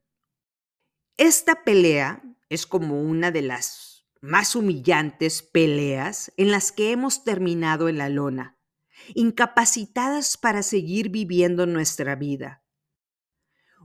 Esta 1.17 1.63
pelea 1.63 2.21
es 2.49 2.65
como 2.65 3.01
una 3.01 3.31
de 3.31 3.41
las 3.41 4.07
más 4.21 4.55
humillantes 4.55 5.41
peleas 5.41 6.31
en 6.37 6.51
las 6.51 6.71
que 6.71 6.91
hemos 6.91 7.23
terminado 7.23 7.89
en 7.89 7.97
la 7.97 8.09
lona, 8.09 8.57
incapacitadas 9.13 10.37
para 10.37 10.63
seguir 10.63 11.09
viviendo 11.09 11.65
nuestra 11.65 12.15
vida 12.15 12.63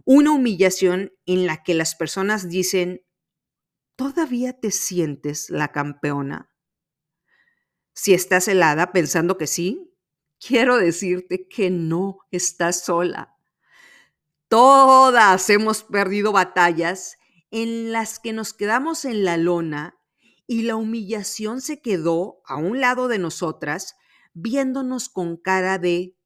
una 0.04 0.32
humillación 0.32 1.12
en 1.26 1.46
la 1.46 1.62
que 1.62 1.74
las 1.74 1.94
personas 1.94 2.48
dicen, 2.48 3.04
¿todavía 3.96 4.58
te 4.58 4.70
sientes 4.70 5.50
la 5.50 5.70
campeona? 5.70 6.50
Si 7.94 8.14
estás 8.14 8.48
helada 8.48 8.92
pensando 8.92 9.38
que 9.38 9.46
sí, 9.46 9.94
quiero 10.40 10.76
decirte 10.76 11.46
que 11.46 11.70
no 11.70 12.18
estás 12.30 12.84
sola. 12.84 13.36
Todas 14.48 15.48
hemos 15.50 15.84
perdido 15.84 16.32
batallas 16.32 17.18
en 17.52 17.92
las 17.92 18.18
que 18.18 18.32
nos 18.32 18.54
quedamos 18.54 19.04
en 19.04 19.24
la 19.24 19.36
lona 19.36 20.00
y 20.46 20.62
la 20.62 20.74
humillación 20.74 21.60
se 21.60 21.80
quedó 21.80 22.42
a 22.46 22.56
un 22.56 22.80
lado 22.80 23.08
de 23.08 23.18
nosotras 23.18 23.94
viéndonos 24.32 25.10
con 25.10 25.36
cara 25.36 25.78
de 25.78 26.18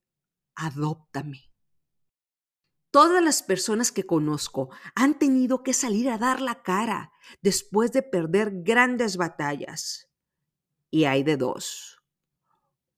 adóptame. 0.55 1.53
Todas 2.93 3.23
las 3.23 3.43
personas 3.43 3.91
que 3.91 4.07
conozco 4.07 4.71
han 4.95 5.19
tenido 5.19 5.65
que 5.65 5.75
salir 5.75 6.09
a 6.09 6.17
dar 6.17 6.41
la 6.41 6.63
cara 6.63 7.13
después 7.43 7.93
de 7.93 8.03
perder 8.03 8.63
grandes 8.63 9.17
batallas. 9.17 10.09
Y 10.91 11.05
hay 11.05 11.25
de 11.25 11.37
dos. 11.37 12.01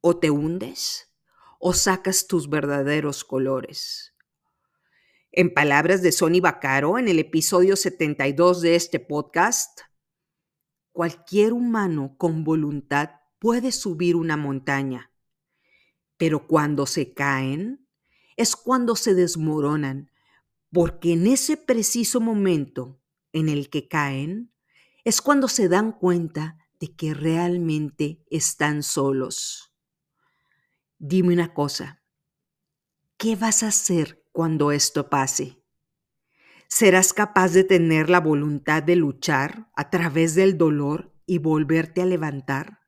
O 0.00 0.18
te 0.18 0.30
hundes 0.30 1.12
o 1.58 1.72
sacas 1.72 2.26
tus 2.26 2.48
verdaderos 2.48 3.24
colores. 3.24 4.14
En 5.38 5.54
palabras 5.54 6.02
de 6.02 6.10
Sonny 6.10 6.40
Bacaro 6.40 6.98
en 6.98 7.06
el 7.06 7.20
episodio 7.20 7.76
72 7.76 8.60
de 8.60 8.74
este 8.74 8.98
podcast, 8.98 9.82
cualquier 10.90 11.52
humano 11.52 12.16
con 12.18 12.42
voluntad 12.42 13.10
puede 13.38 13.70
subir 13.70 14.16
una 14.16 14.36
montaña, 14.36 15.12
pero 16.16 16.48
cuando 16.48 16.86
se 16.86 17.14
caen, 17.14 17.86
es 18.36 18.56
cuando 18.56 18.96
se 18.96 19.14
desmoronan, 19.14 20.10
porque 20.72 21.12
en 21.12 21.28
ese 21.28 21.56
preciso 21.56 22.20
momento 22.20 23.00
en 23.32 23.48
el 23.48 23.70
que 23.70 23.86
caen, 23.86 24.52
es 25.04 25.22
cuando 25.22 25.46
se 25.46 25.68
dan 25.68 25.92
cuenta 25.92 26.58
de 26.80 26.96
que 26.96 27.14
realmente 27.14 28.24
están 28.28 28.82
solos. 28.82 29.72
Dime 30.98 31.32
una 31.32 31.54
cosa, 31.54 32.02
¿qué 33.16 33.36
vas 33.36 33.62
a 33.62 33.68
hacer 33.68 34.27
cuando 34.32 34.72
esto 34.72 35.08
pase? 35.08 35.62
¿Serás 36.68 37.12
capaz 37.12 37.52
de 37.52 37.64
tener 37.64 38.10
la 38.10 38.20
voluntad 38.20 38.82
de 38.82 38.96
luchar 38.96 39.70
a 39.74 39.90
través 39.90 40.34
del 40.34 40.58
dolor 40.58 41.14
y 41.26 41.38
volverte 41.38 42.02
a 42.02 42.06
levantar? 42.06 42.80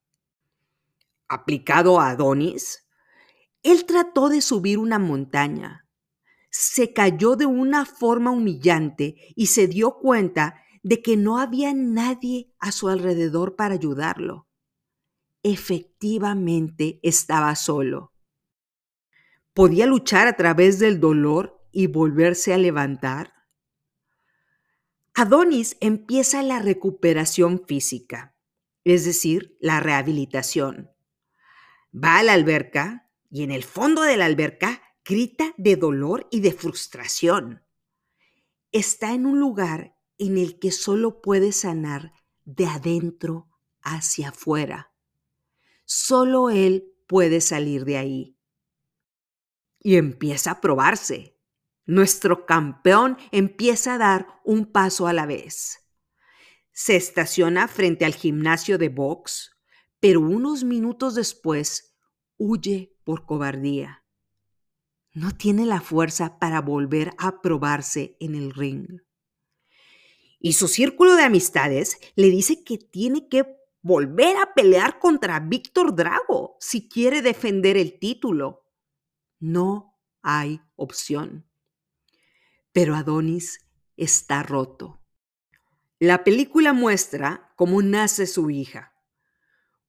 Aplicado 1.29 2.01
a 2.01 2.11
Adonis, 2.11 2.87
él 3.63 3.87
trató 3.87 4.29
de 4.29 4.41
subir 4.41 4.79
una 4.79 4.99
montaña, 4.99 5.87
se 6.51 6.93
cayó 6.93 7.37
de 7.37 7.47
una 7.47 7.85
forma 7.85 8.33
humillante 8.33 9.17
y 9.37 9.47
se 9.47 9.69
dio 9.69 9.99
cuenta 9.99 10.63
de 10.83 11.01
que 11.01 11.17
no 11.17 11.39
había 11.39 11.73
nadie 11.75 12.53
a 12.59 12.73
su 12.73 12.89
alrededor 12.89 13.55
para 13.55 13.75
ayudarlo. 13.75 14.49
Efectivamente 15.43 16.99
estaba 17.03 17.55
solo. 17.55 18.10
¿Podía 19.53 19.87
luchar 19.87 20.29
a 20.29 20.37
través 20.37 20.79
del 20.79 21.01
dolor 21.01 21.61
y 21.73 21.89
volverse 21.89 22.55
a 22.55 22.59
levantar? 22.59 23.35
Adonis 25.15 25.77
empieza 25.81 26.43
la 26.43 26.61
recuperación 26.61 27.65
física, 27.67 28.37
es 28.85 29.05
decir, 29.05 29.57
la 29.61 29.81
rehabilitación. 29.81 30.91
Va 31.93 32.19
a 32.19 32.23
la 32.23 32.35
alberca, 32.35 33.11
y 33.29 33.43
en 33.43 33.51
el 33.51 33.65
fondo 33.65 34.03
de 34.03 34.17
la 34.17 34.27
alberca 34.27 34.83
grita 35.05 35.55
de 35.57 35.77
dolor 35.77 36.29
y 36.31 36.41
de 36.41 36.53
frustración. 36.53 37.63
Está 38.73 39.15
en 39.15 39.27
un 39.27 39.41
lugar 39.41 39.97
en 40.19 40.39
el 40.39 40.59
que 40.59 40.71
solo 40.71 41.21
puede 41.21 41.53
sanar 41.53 42.13
de 42.45 42.67
adentro 42.67 43.49
hacia 43.83 44.29
afuera. 44.29 44.93
Solo 45.85 46.51
él 46.51 46.93
puede 47.09 47.41
salir 47.41 47.85
de 47.85 47.97
ahí. 47.97 48.40
Y 49.81 49.97
empieza 49.97 50.53
a 50.53 50.61
probarse. 50.61 51.37
Nuestro 51.87 52.47
campeón 52.47 53.17
empieza 53.33 53.95
a 53.95 53.99
dar 53.99 54.27
un 54.45 54.67
paso 54.67 55.07
a 55.09 55.13
la 55.13 55.27
vez. 55.27 55.79
se 56.73 56.97
estaciona 56.97 57.69
frente 57.69 58.05
al 58.07 58.15
gimnasio 58.15 58.79
de 58.79 58.89
box, 58.89 59.51
pero 59.99 60.21
unos 60.21 60.65
minutos 60.65 61.15
después 61.15 61.95
huye 62.39 62.97
por 63.05 63.27
cobardía. 63.27 64.05
No 65.13 65.33
tiene 65.33 65.67
la 65.67 65.81
fuerza 65.81 66.39
para 66.39 66.63
volver 66.63 67.13
a 67.19 67.43
probarse 67.43 68.17
en 68.21 68.35
el 68.35 68.55
ring. 68.55 69.03
Y 70.39 70.55
su 70.55 70.69
círculo 70.69 71.17
de 71.17 71.25
amistades 71.25 71.99
le 72.15 72.31
dice 72.31 72.65
que 72.65 72.79
tiene 72.79 73.29
que 73.29 73.45
volver 73.83 74.37
a 74.39 74.55
pelear 74.55 74.99
contra 74.99 75.41
Víctor 75.41 75.95
Drago 75.95 76.57
si 76.61 76.89
quiere 76.89 77.21
defender 77.21 77.77
el 77.77 77.99
título. 77.99 78.60
No 79.41 79.99
hay 80.23 80.63
opción. 80.77 81.51
Pero 82.73 82.95
Adonis 82.95 83.67
está 83.97 84.45
roto. 84.45 85.01
La 85.99 86.23
película 86.23 86.73
muestra 86.73 87.53
cómo 87.57 87.83
nace 87.83 88.27
su 88.27 88.51
hija. 88.51 88.95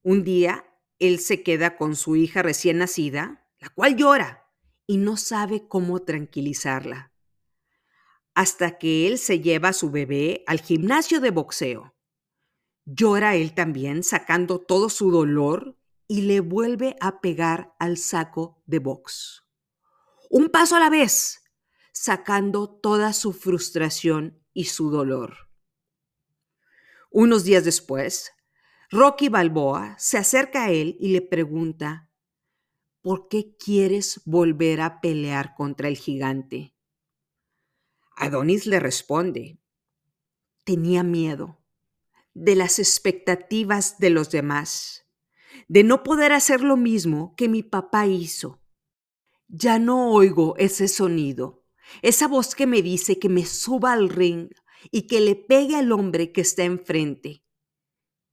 Un 0.02 0.24
día, 0.24 0.66
él 0.98 1.20
se 1.20 1.44
queda 1.44 1.76
con 1.76 1.94
su 1.94 2.16
hija 2.16 2.42
recién 2.42 2.78
nacida, 2.78 3.46
la 3.58 3.68
cual 3.68 3.94
llora 3.94 4.50
y 4.86 4.96
no 4.96 5.16
sabe 5.16 5.68
cómo 5.68 6.02
tranquilizarla 6.02 7.12
hasta 8.34 8.78
que 8.78 9.06
él 9.06 9.18
se 9.18 9.40
lleva 9.40 9.68
a 9.68 9.72
su 9.72 9.90
bebé 9.90 10.44
al 10.46 10.60
gimnasio 10.60 11.20
de 11.20 11.30
boxeo. 11.30 11.94
Llora 12.84 13.36
él 13.36 13.54
también 13.54 14.02
sacando 14.02 14.58
todo 14.58 14.88
su 14.88 15.10
dolor 15.10 15.78
y 16.08 16.22
le 16.22 16.40
vuelve 16.40 16.96
a 17.00 17.20
pegar 17.20 17.74
al 17.78 17.96
saco 17.96 18.62
de 18.66 18.78
box. 18.78 19.44
Un 20.30 20.48
paso 20.48 20.76
a 20.76 20.80
la 20.80 20.90
vez, 20.90 21.42
sacando 21.92 22.68
toda 22.68 23.12
su 23.12 23.32
frustración 23.32 24.42
y 24.52 24.64
su 24.64 24.90
dolor. 24.90 25.48
Unos 27.10 27.44
días 27.44 27.64
después, 27.64 28.32
Rocky 28.90 29.28
Balboa 29.28 29.96
se 29.98 30.18
acerca 30.18 30.64
a 30.64 30.70
él 30.70 30.96
y 30.98 31.08
le 31.12 31.22
pregunta, 31.22 32.10
¿por 33.02 33.28
qué 33.28 33.56
quieres 33.56 34.20
volver 34.24 34.80
a 34.80 35.00
pelear 35.00 35.54
contra 35.54 35.88
el 35.88 35.96
gigante? 35.96 36.74
Adonis 38.16 38.66
le 38.66 38.80
responde, 38.80 39.58
tenía 40.64 41.02
miedo 41.02 41.58
de 42.34 42.56
las 42.56 42.78
expectativas 42.78 43.98
de 43.98 44.10
los 44.10 44.30
demás, 44.30 45.01
de 45.68 45.84
no 45.84 46.02
poder 46.02 46.32
hacer 46.32 46.62
lo 46.62 46.76
mismo 46.76 47.34
que 47.36 47.48
mi 47.48 47.62
papá 47.62 48.06
hizo. 48.06 48.60
Ya 49.48 49.78
no 49.78 50.10
oigo 50.10 50.54
ese 50.56 50.88
sonido, 50.88 51.64
esa 52.00 52.28
voz 52.28 52.54
que 52.54 52.66
me 52.66 52.82
dice 52.82 53.18
que 53.18 53.28
me 53.28 53.44
suba 53.44 53.92
al 53.92 54.08
ring 54.08 54.50
y 54.90 55.06
que 55.06 55.20
le 55.20 55.36
pegue 55.36 55.76
al 55.76 55.92
hombre 55.92 56.32
que 56.32 56.40
está 56.40 56.64
enfrente. 56.64 57.44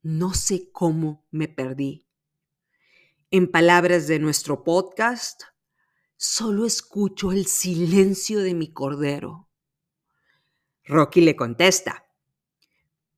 No 0.02 0.34
sé 0.34 0.72
cómo 0.72 1.28
me 1.30 1.48
perdí. 1.48 2.08
En 3.32 3.52
palabras 3.52 4.08
de 4.08 4.18
nuestro 4.20 4.64
podcast, 4.64 5.44
solo 6.16 6.66
escucho 6.66 7.32
el 7.32 7.46
silencio 7.46 8.40
de 8.40 8.54
mi 8.54 8.72
cordero. 8.72 9.50
Rocky 10.86 11.22
le 11.22 11.36
contesta, 11.36 12.06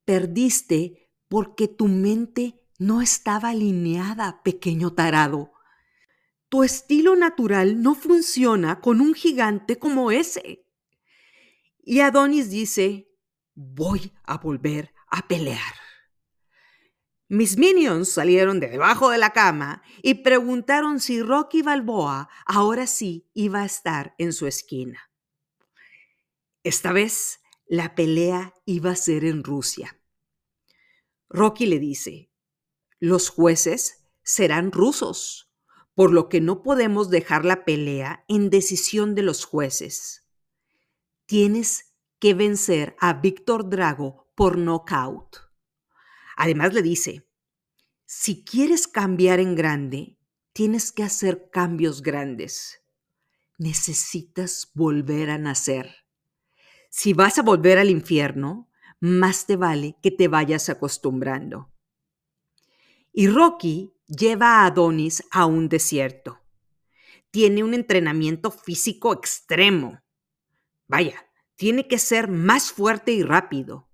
perdiste 0.04 1.10
porque 1.30 1.69
tu 1.69 1.88
mente 1.88 2.61
no 2.82 3.04
estaba 3.04 3.50
alineada, 3.50 4.41
pequeño 4.41 4.96
tarado. 4.96 5.54
Tu 6.50 6.63
estilo 6.63 7.15
natural 7.15 7.80
no 7.84 7.94
funciona 7.94 8.82
con 8.82 9.02
un 9.02 9.13
gigante 9.13 9.78
como 9.78 10.10
ese. 10.10 10.65
Y 11.84 12.00
Adonis 12.00 12.50
dice, 12.50 13.08
voy 13.54 14.12
a 14.24 14.39
volver 14.39 14.96
a 15.12 15.28
pelear. 15.28 15.76
Mis 17.28 17.56
minions 17.56 18.10
salieron 18.10 18.60
de 18.60 18.70
debajo 18.70 19.12
de 19.12 19.20
la 19.20 19.32
cama 19.32 19.84
y 20.02 20.15
preguntaron 20.15 21.00
si 21.00 21.22
Rocky 21.22 21.62
Balboa 21.62 22.30
ahora 22.48 22.88
sí 22.88 23.30
iba 23.36 23.62
a 23.62 23.65
estar 23.65 24.15
en 24.17 24.34
su 24.34 24.48
esquina. 24.48 25.12
Esta 26.63 26.91
vez 26.94 27.41
la 27.67 27.94
pelea 27.94 28.56
iba 28.65 28.89
a 28.89 28.96
ser 28.96 29.24
en 29.24 29.44
Rusia. 29.44 30.02
Rocky 31.30 31.67
le 31.67 31.78
dice, 31.78 32.31
los 33.02 33.30
jueces 33.30 34.06
serán 34.22 34.72
rusos, 34.72 35.52
por 35.96 36.14
lo 36.14 36.30
que 36.30 36.40
no 36.40 36.62
podemos 36.62 37.10
dejar 37.10 37.44
la 37.44 37.66
pelea 37.66 38.24
en 38.28 38.52
decisión 38.52 39.16
de 39.16 39.24
los 39.24 39.44
jueces. 39.44 40.30
Tienes 41.26 41.96
que 42.20 42.36
vencer 42.36 42.96
a 43.00 43.14
Víctor 43.14 43.68
Drago 43.70 44.32
por 44.36 44.60
nocaut. 44.60 45.36
Además 46.38 46.76
le 46.76 46.84
dice, 46.84 47.28
si 48.06 48.46
quieres 48.46 48.88
cambiar 48.88 49.40
en 49.40 49.56
grande, 49.56 50.20
tienes 50.54 50.92
que 50.92 51.02
hacer 51.04 51.50
cambios 51.50 52.04
grandes. 52.04 52.84
Necesitas 53.58 54.70
volver 54.76 55.32
a 55.32 55.40
nacer. 55.40 56.06
Si 56.92 57.14
vas 57.14 57.40
a 57.40 57.42
volver 57.42 57.80
al 57.80 57.90
infierno, 57.90 58.70
más 59.00 59.48
te 59.48 59.56
vale 59.56 59.98
que 60.04 60.12
te 60.12 60.28
vayas 60.28 60.70
acostumbrando. 60.70 61.71
Y 63.13 63.28
Rocky 63.28 63.93
lleva 64.08 64.62
a 64.62 64.65
Adonis 64.65 65.24
a 65.32 65.45
un 65.45 65.69
desierto. 65.69 66.39
Tiene 67.30 67.63
un 67.63 67.74
entrenamiento 67.74 68.52
físico 68.52 69.13
extremo. 69.13 70.02
Vaya, 70.88 71.28
tiene 71.56 71.88
que 71.88 72.00
ser 72.00 72.28
más 72.28 72.71
fuerte 72.71 73.12
y 73.12 73.24
rápido. 73.24 73.89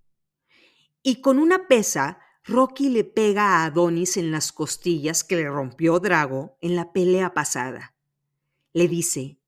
Y 1.03 1.21
con 1.21 1.39
una 1.39 1.67
pesa, 1.67 2.19
Rocky 2.43 2.89
le 2.89 3.03
pega 3.03 3.57
a 3.57 3.65
Adonis 3.65 4.17
en 4.17 4.31
las 4.31 4.51
costillas 4.51 5.23
que 5.23 5.35
le 5.35 5.49
rompió 5.49 5.99
Drago 5.99 6.57
en 6.61 6.75
la 6.75 6.93
pelea 6.93 7.33
pasada. 7.33 7.95
Le 8.73 8.87
dice, 8.87 9.39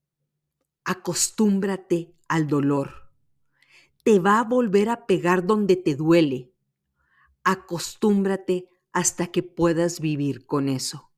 acostúmbrate 0.84 2.14
al 2.28 2.48
dolor 2.48 3.10
te 4.10 4.20
va 4.20 4.40
a 4.40 4.44
volver 4.44 4.90
a 4.90 5.06
pegar 5.06 5.46
donde 5.46 5.76
te 5.76 5.96
duele. 5.96 6.52
Acostúmbrate 7.44 8.68
hasta 9.00 9.28
que 9.28 9.44
puedas 9.44 10.02
vivir 10.02 10.46
con 10.46 10.68
eso. 10.68 11.14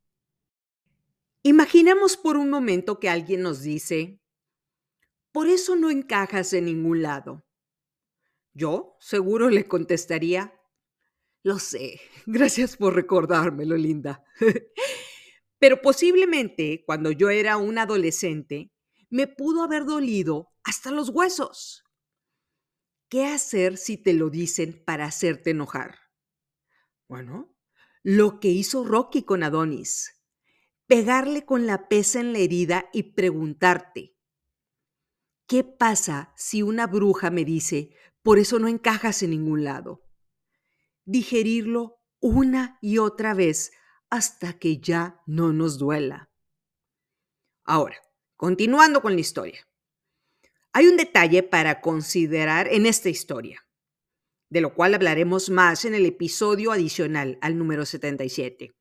Imaginemos 1.41 2.15
por 2.15 2.38
un 2.38 2.48
momento 2.48 3.00
que 3.00 3.10
alguien 3.10 3.41
nos 3.41 3.63
dice, 3.63 4.22
por 5.32 5.48
eso 5.48 5.76
no 5.76 5.89
encajas 5.89 6.54
en 6.54 6.65
ningún 6.65 7.02
lado. 7.02 7.44
Yo 8.54 8.98
seguro 9.00 9.50
le 9.50 9.67
contestaría, 9.67 10.54
lo 11.41 11.58
sé, 11.58 12.00
gracias 12.28 12.78
por 12.78 12.94
recordármelo, 12.94 13.76
linda. 13.76 14.24
Pero 15.58 15.82
posiblemente 15.82 16.84
cuando 16.86 17.12
yo 17.12 17.32
era 17.32 17.58
un 17.58 17.80
adolescente, 17.80 18.72
me 19.10 19.26
pudo 19.26 19.63
haber 19.63 19.86
dolido 19.86 20.54
hasta 20.63 20.91
los 20.91 21.10
huesos. 21.10 21.84
¿Qué 23.10 23.26
hacer 23.26 23.78
si 23.78 23.98
te 23.98 24.13
lo 24.13 24.30
dicen 24.30 24.84
para 24.86 25.06
hacerte 25.06 25.50
enojar? 25.50 25.98
Bueno, 27.08 27.50
lo 28.03 28.39
que 28.39 28.49
hizo 28.49 28.83
Rocky 28.83 29.23
con 29.23 29.43
Adonis. 29.43 30.21
Pegarle 30.87 31.45
con 31.45 31.67
la 31.67 31.87
pesa 31.87 32.19
en 32.19 32.33
la 32.33 32.39
herida 32.39 32.89
y 32.91 33.13
preguntarte, 33.13 34.17
¿qué 35.47 35.63
pasa 35.63 36.33
si 36.35 36.63
una 36.63 36.87
bruja 36.87 37.29
me 37.29 37.45
dice, 37.45 37.91
por 38.21 38.39
eso 38.39 38.59
no 38.59 38.67
encajas 38.67 39.23
en 39.23 39.31
ningún 39.31 39.63
lado? 39.63 40.03
Digerirlo 41.05 42.01
una 42.19 42.77
y 42.81 42.97
otra 42.97 43.33
vez 43.33 43.71
hasta 44.09 44.59
que 44.59 44.79
ya 44.79 45.21
no 45.25 45.53
nos 45.53 45.77
duela. 45.77 46.29
Ahora, 47.63 47.95
continuando 48.35 49.01
con 49.01 49.13
la 49.13 49.21
historia. 49.21 49.67
Hay 50.73 50.87
un 50.87 50.97
detalle 50.97 51.43
para 51.43 51.81
considerar 51.81 52.67
en 52.67 52.85
esta 52.85 53.09
historia, 53.09 53.65
de 54.51 54.59
lo 54.59 54.75
cual 54.75 54.93
hablaremos 54.93 55.49
más 55.49 55.85
en 55.85 55.95
el 55.95 56.05
episodio 56.05 56.73
adicional 56.73 57.39
al 57.41 57.57
número 57.57 57.85
77. 57.85 58.75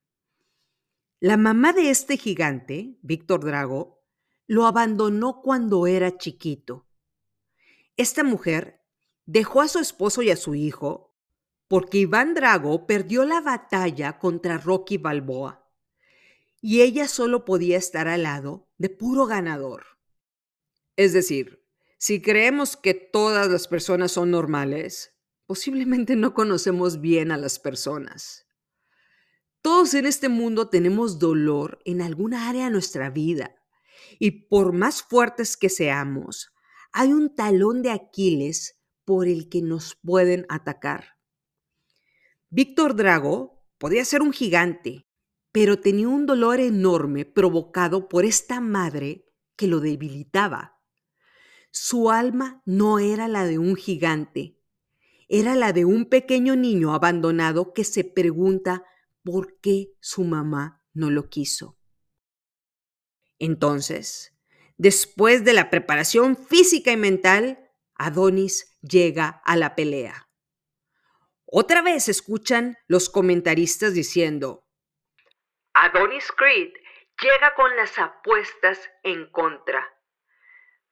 La 1.21 1.37
mamá 1.37 1.73
de 1.73 1.91
este 1.91 2.17
gigante, 2.17 2.99
Víctor 3.03 3.45
Drago, 3.45 4.03
lo 4.49 4.67
abandonó 4.67 5.41
cuando 5.41 5.87
era 5.87 6.19
chiquito. 6.19 6.89
Esta 7.97 8.25
mujer 8.25 8.83
dejó 9.27 9.61
a 9.61 9.69
su 9.69 9.79
esposo 9.79 10.23
y 10.23 10.31
a 10.31 10.37
su 10.37 10.57
hijo 10.57 11.15
porque 11.69 11.99
Iván 11.99 12.35
Drago 12.35 12.89
perdió 12.89 13.25
la 13.25 13.41
batalla 13.41 14.19
contra 14.19 14.59
Rocky 14.59 14.99
Balboa 14.99 15.71
y 16.61 16.81
ella 16.81 17.07
solo 17.07 17.45
podía 17.45 17.79
estar 17.79 18.09
al 18.09 18.25
lado 18.25 18.69
de 18.77 18.91
puro 18.91 19.27
ganador. 19.27 19.85
Es 20.97 21.13
decir, 21.13 21.65
si 21.97 22.21
creemos 22.21 22.77
que 22.77 22.95
todas 22.95 23.49
las 23.49 23.69
personas 23.69 24.11
son 24.11 24.33
normales, 24.33 25.20
posiblemente 25.51 26.15
no 26.15 26.33
conocemos 26.33 27.01
bien 27.01 27.33
a 27.33 27.37
las 27.37 27.59
personas. 27.59 28.47
Todos 29.63 29.95
en 29.95 30.07
este 30.07 30.29
mundo 30.29 30.69
tenemos 30.69 31.19
dolor 31.19 31.81
en 31.85 32.03
alguna 32.03 32.49
área 32.49 32.67
de 32.67 32.71
nuestra 32.71 33.11
vida 33.11 33.57
y 34.21 34.47
por 34.47 34.73
más 34.73 35.03
fuertes 35.03 35.57
que 35.57 35.69
seamos, 35.69 36.53
hay 36.93 37.13
un 37.13 37.35
talón 37.35 37.83
de 37.83 37.91
Aquiles 37.91 38.81
por 39.05 39.27
el 39.27 39.49
que 39.49 39.61
nos 39.61 39.97
pueden 39.97 40.47
atacar. 40.49 41.17
Víctor 42.49 42.95
Drago 42.95 43.67
podía 43.77 44.05
ser 44.05 44.23
un 44.23 44.33
gigante, 44.33 45.09
pero 45.51 45.81
tenía 45.81 46.07
un 46.07 46.27
dolor 46.27 46.61
enorme 46.61 47.25
provocado 47.25 48.09
por 48.09 48.25
esta 48.25 48.61
madre 48.61 49.27
que 49.57 49.67
lo 49.67 49.81
debilitaba. 49.81 50.79
Su 51.73 52.09
alma 52.09 52.63
no 52.67 53.01
era 53.01 53.27
la 53.27 53.47
de 53.47 53.59
un 53.59 53.75
gigante, 53.75 54.60
era 55.33 55.55
la 55.55 55.73
de 55.73 55.85
un 55.85 56.07
pequeño 56.07 56.57
niño 56.57 56.93
abandonado 56.93 57.73
que 57.73 57.85
se 57.85 58.03
pregunta 58.03 58.85
por 59.23 59.61
qué 59.61 59.93
su 60.01 60.25
mamá 60.25 60.83
no 60.93 61.09
lo 61.09 61.29
quiso. 61.29 61.79
Entonces, 63.39 64.37
después 64.77 65.45
de 65.45 65.53
la 65.53 65.71
preparación 65.71 66.37
física 66.37 66.91
y 66.91 66.97
mental, 66.97 67.71
Adonis 67.95 68.77
llega 68.83 69.41
a 69.45 69.57
la 69.57 69.77
pelea. 69.77 70.29
Otra 71.47 71.81
vez 71.81 72.09
escuchan 72.09 72.77
los 72.89 73.09
comentaristas 73.09 73.95
diciendo, 73.95 74.67
Adonis 75.75 76.33
Creed 76.33 76.73
llega 77.23 77.55
con 77.55 77.77
las 77.77 77.97
apuestas 78.01 78.81
en 79.05 79.31
contra. 79.31 79.87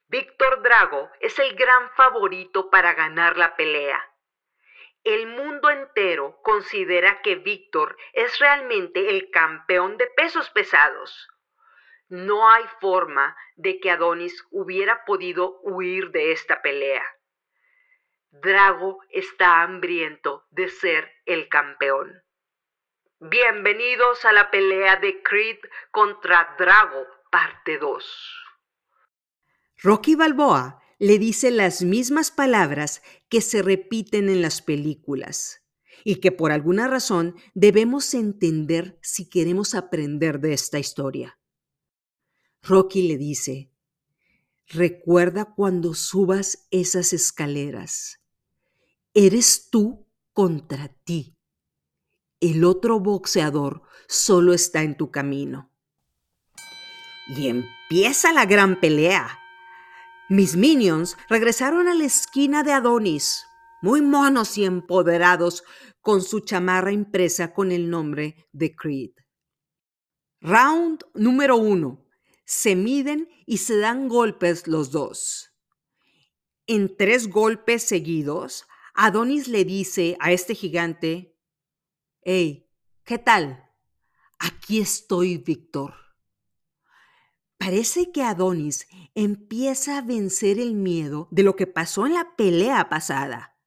Víctor 0.07 0.63
Drago 0.63 1.09
es 1.19 1.37
el 1.39 1.55
gran 1.55 1.91
favorito 1.97 2.69
para 2.69 2.93
ganar 2.93 3.35
la 3.35 3.57
pelea. 3.57 4.08
El 5.03 5.27
mundo 5.27 5.69
entero 5.69 6.39
considera 6.43 7.21
que 7.21 7.35
Víctor 7.35 7.95
es 8.13 8.37
realmente 8.39 9.09
el 9.09 9.31
campeón 9.31 9.97
de 9.97 10.07
pesos 10.07 10.49
pesados. 10.49 11.27
No 12.09 12.49
hay 12.49 12.65
forma 12.81 13.37
de 13.55 13.79
que 13.79 13.91
Adonis 13.91 14.45
hubiera 14.51 15.05
podido 15.05 15.59
huir 15.61 16.11
de 16.11 16.31
esta 16.31 16.61
pelea. 16.61 17.05
Drago 18.31 18.99
está 19.09 19.61
hambriento 19.61 20.45
de 20.49 20.69
ser 20.69 21.11
el 21.25 21.49
campeón. 21.49 22.23
Bienvenidos 23.19 24.23
a 24.25 24.31
la 24.31 24.51
pelea 24.51 24.97
de 24.97 25.23
Creed 25.23 25.59
contra 25.91 26.55
Drago, 26.57 27.05
parte 27.31 27.77
2. 27.77 28.45
Rocky 29.81 30.15
Balboa 30.15 30.81
le 30.99 31.17
dice 31.17 31.49
las 31.49 31.81
mismas 31.81 32.29
palabras 32.29 33.01
que 33.29 33.41
se 33.41 33.61
repiten 33.61 34.29
en 34.29 34.41
las 34.41 34.61
películas 34.61 35.63
y 36.03 36.15
que 36.15 36.31
por 36.31 36.51
alguna 36.51 36.87
razón 36.87 37.35
debemos 37.53 38.13
entender 38.13 38.99
si 39.01 39.29
queremos 39.29 39.73
aprender 39.73 40.39
de 40.39 40.53
esta 40.53 40.77
historia. 40.77 41.39
Rocky 42.61 43.07
le 43.07 43.17
dice, 43.17 43.71
recuerda 44.67 45.55
cuando 45.55 45.93
subas 45.93 46.67
esas 46.69 47.13
escaleras. 47.13 48.21
Eres 49.13 49.69
tú 49.71 50.05
contra 50.33 50.89
ti 51.03 51.39
el 52.41 52.63
otro 52.63 52.99
boxeador 52.99 53.81
solo 54.07 54.53
está 54.53 54.83
en 54.83 54.95
tu 54.95 55.11
camino. 55.11 55.71
Y 57.27 57.47
empieza 57.47 58.31
la 58.31 58.45
gran 58.45 58.79
pelea. 58.79 59.39
Mis 60.29 60.55
minions 60.55 61.17
regresaron 61.27 61.87
a 61.87 61.95
la 61.95 62.05
esquina 62.05 62.61
de 62.61 62.71
Adonis, 62.71 63.47
muy 63.81 64.03
monos 64.03 64.59
y 64.59 64.63
empoderados, 64.63 65.63
con 66.01 66.21
su 66.21 66.41
chamarra 66.41 66.91
impresa 66.91 67.51
con 67.51 67.71
el 67.71 67.89
nombre 67.89 68.47
de 68.51 68.75
Creed. 68.75 69.11
Round 70.39 71.03
número 71.15 71.57
uno. 71.57 72.05
Se 72.45 72.75
miden 72.75 73.27
y 73.47 73.57
se 73.57 73.77
dan 73.77 74.07
golpes 74.07 74.67
los 74.67 74.91
dos. 74.91 75.51
En 76.67 76.95
tres 76.95 77.29
golpes 77.29 77.83
seguidos, 77.83 78.67
Adonis 78.93 79.47
le 79.47 79.65
dice 79.65 80.15
a 80.19 80.31
este 80.31 80.53
gigante, 80.53 81.35
Hey, 82.21 82.69
¿qué 83.03 83.17
tal? 83.17 83.67
Aquí 84.37 84.79
estoy, 84.79 85.37
Víctor. 85.37 86.08
Parece 87.59 88.13
que 88.13 88.23
Adonis 88.23 88.87
empieza 89.15 89.97
a 89.97 90.01
vencer 90.01 90.59
el 90.59 90.75
miedo 90.75 91.27
de 91.29 91.43
lo 91.43 91.57
que 91.57 91.67
pasó 91.67 92.05
en 92.05 92.13
la 92.13 92.37
pelea 92.37 92.87
pasada. 92.87 93.57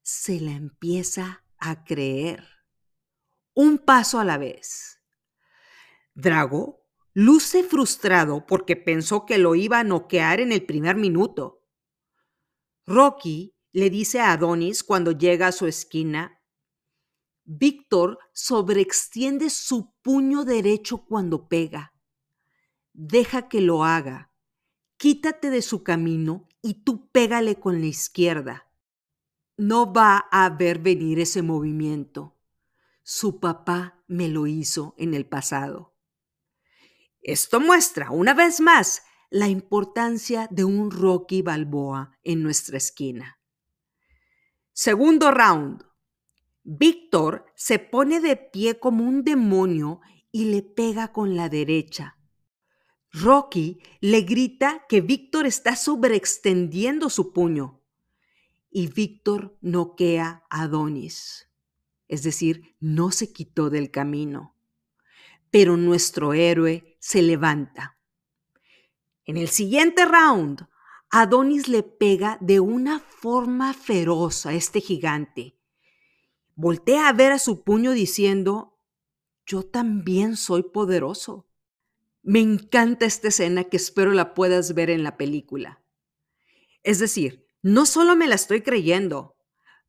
Se 0.00 0.40
la 0.40 0.52
empieza 0.52 1.44
a 1.58 1.84
creer. 1.84 2.48
Un 3.52 3.76
paso 3.76 4.20
a 4.20 4.24
la 4.24 4.38
vez. 4.38 5.02
Drago 6.14 6.86
luce 7.12 7.62
frustrado 7.62 8.46
porque 8.46 8.74
pensó 8.74 9.26
que 9.26 9.36
lo 9.36 9.54
iba 9.54 9.80
a 9.80 9.84
noquear 9.84 10.40
en 10.40 10.50
el 10.50 10.64
primer 10.64 10.96
minuto. 10.96 11.62
Rocky 12.86 13.54
le 13.72 13.90
dice 13.90 14.20
a 14.20 14.32
Adonis 14.32 14.82
cuando 14.82 15.12
llega 15.12 15.48
a 15.48 15.52
su 15.52 15.66
esquina 15.66 16.40
Víctor 17.44 18.18
sobreextiende 18.32 19.50
su 19.50 19.92
puño 20.00 20.44
derecho 20.44 21.04
cuando 21.04 21.48
pega. 21.48 21.92
Deja 23.02 23.48
que 23.48 23.62
lo 23.62 23.82
haga. 23.82 24.30
Quítate 24.98 25.48
de 25.48 25.62
su 25.62 25.82
camino 25.82 26.46
y 26.60 26.84
tú 26.84 27.08
pégale 27.10 27.58
con 27.58 27.80
la 27.80 27.86
izquierda. 27.86 28.70
No 29.56 29.90
va 29.90 30.18
a 30.30 30.50
ver 30.50 30.80
venir 30.80 31.18
ese 31.18 31.40
movimiento. 31.40 32.36
Su 33.02 33.40
papá 33.40 34.04
me 34.06 34.28
lo 34.28 34.46
hizo 34.46 34.94
en 34.98 35.14
el 35.14 35.24
pasado. 35.24 35.96
Esto 37.22 37.58
muestra, 37.58 38.10
una 38.10 38.34
vez 38.34 38.60
más, 38.60 39.00
la 39.30 39.48
importancia 39.48 40.46
de 40.50 40.64
un 40.64 40.90
Rocky 40.90 41.40
Balboa 41.40 42.18
en 42.22 42.42
nuestra 42.42 42.76
esquina. 42.76 43.40
Segundo 44.74 45.30
round. 45.30 45.86
Víctor 46.64 47.46
se 47.54 47.78
pone 47.78 48.20
de 48.20 48.36
pie 48.36 48.78
como 48.78 49.04
un 49.04 49.24
demonio 49.24 50.02
y 50.30 50.50
le 50.50 50.60
pega 50.60 51.14
con 51.14 51.34
la 51.34 51.48
derecha. 51.48 52.18
Rocky 53.12 53.80
le 54.00 54.22
grita 54.22 54.86
que 54.88 55.00
Víctor 55.00 55.46
está 55.46 55.76
sobreextendiendo 55.76 57.10
su 57.10 57.32
puño 57.32 57.80
y 58.70 58.86
Víctor 58.86 59.56
noquea 59.60 60.44
a 60.48 60.62
Adonis, 60.62 61.48
es 62.08 62.22
decir, 62.22 62.76
no 62.78 63.10
se 63.10 63.32
quitó 63.32 63.70
del 63.70 63.90
camino. 63.90 64.54
Pero 65.50 65.76
nuestro 65.76 66.32
héroe 66.32 66.96
se 67.00 67.22
levanta. 67.22 67.98
En 69.24 69.36
el 69.36 69.48
siguiente 69.48 70.04
round, 70.04 70.68
Adonis 71.10 71.66
le 71.66 71.82
pega 71.82 72.38
de 72.40 72.60
una 72.60 73.00
forma 73.00 73.74
feroz 73.74 74.46
a 74.46 74.54
este 74.54 74.80
gigante 74.80 75.60
voltea 76.60 77.08
a 77.08 77.12
ver 77.14 77.32
a 77.32 77.38
su 77.38 77.62
puño 77.62 77.92
diciendo, 77.92 78.76
yo 79.46 79.62
también 79.62 80.36
soy 80.36 80.62
poderoso. 80.62 81.46
Me 82.22 82.40
encanta 82.40 83.06
esta 83.06 83.28
escena 83.28 83.64
que 83.64 83.76
espero 83.76 84.12
la 84.12 84.34
puedas 84.34 84.74
ver 84.74 84.90
en 84.90 85.02
la 85.02 85.16
película. 85.16 85.82
Es 86.82 86.98
decir, 86.98 87.46
no 87.62 87.86
solo 87.86 88.16
me 88.16 88.28
la 88.28 88.34
estoy 88.34 88.62
creyendo, 88.62 89.36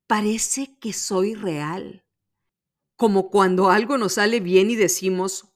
parece 0.08 0.78
que 0.80 0.94
soy 0.94 1.36
real. 1.36 2.06
Como 2.96 3.30
cuando 3.30 3.70
algo 3.70 3.98
nos 3.98 4.14
sale 4.14 4.40
bien 4.40 4.70
y 4.70 4.76
decimos, 4.76 5.54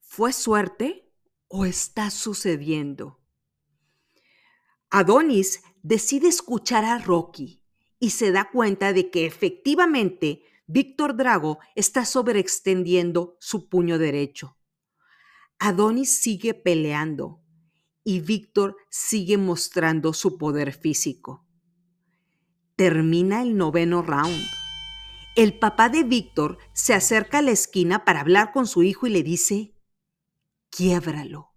¿fue 0.00 0.32
suerte 0.32 1.12
o 1.46 1.64
está 1.64 2.10
sucediendo? 2.10 3.20
Adonis 4.90 5.62
decide 5.82 6.28
escuchar 6.28 6.84
a 6.84 6.98
Rocky 6.98 7.62
y 8.00 8.10
se 8.10 8.32
da 8.32 8.50
cuenta 8.50 8.92
de 8.92 9.10
que 9.10 9.26
efectivamente 9.26 10.42
Víctor 10.66 11.16
Drago 11.16 11.58
está 11.74 12.04
sobreextendiendo 12.04 13.36
su 13.40 13.68
puño 13.68 13.98
derecho. 13.98 14.57
Adonis 15.58 16.10
sigue 16.10 16.54
peleando 16.54 17.42
y 18.04 18.20
Víctor 18.20 18.76
sigue 18.90 19.38
mostrando 19.38 20.12
su 20.12 20.38
poder 20.38 20.72
físico. 20.72 21.44
Termina 22.76 23.42
el 23.42 23.56
noveno 23.56 24.02
round. 24.02 24.40
El 25.34 25.58
papá 25.58 25.88
de 25.88 26.04
Víctor 26.04 26.58
se 26.72 26.94
acerca 26.94 27.38
a 27.38 27.42
la 27.42 27.50
esquina 27.50 28.04
para 28.04 28.20
hablar 28.20 28.52
con 28.52 28.66
su 28.66 28.82
hijo 28.84 29.06
y 29.08 29.10
le 29.10 29.22
dice, 29.22 29.74
quiébralo. 30.70 31.52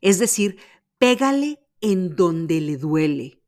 Es 0.00 0.18
decir, 0.18 0.58
pégale 0.98 1.60
en 1.80 2.16
donde 2.16 2.60
le 2.60 2.76
duele. 2.76 3.42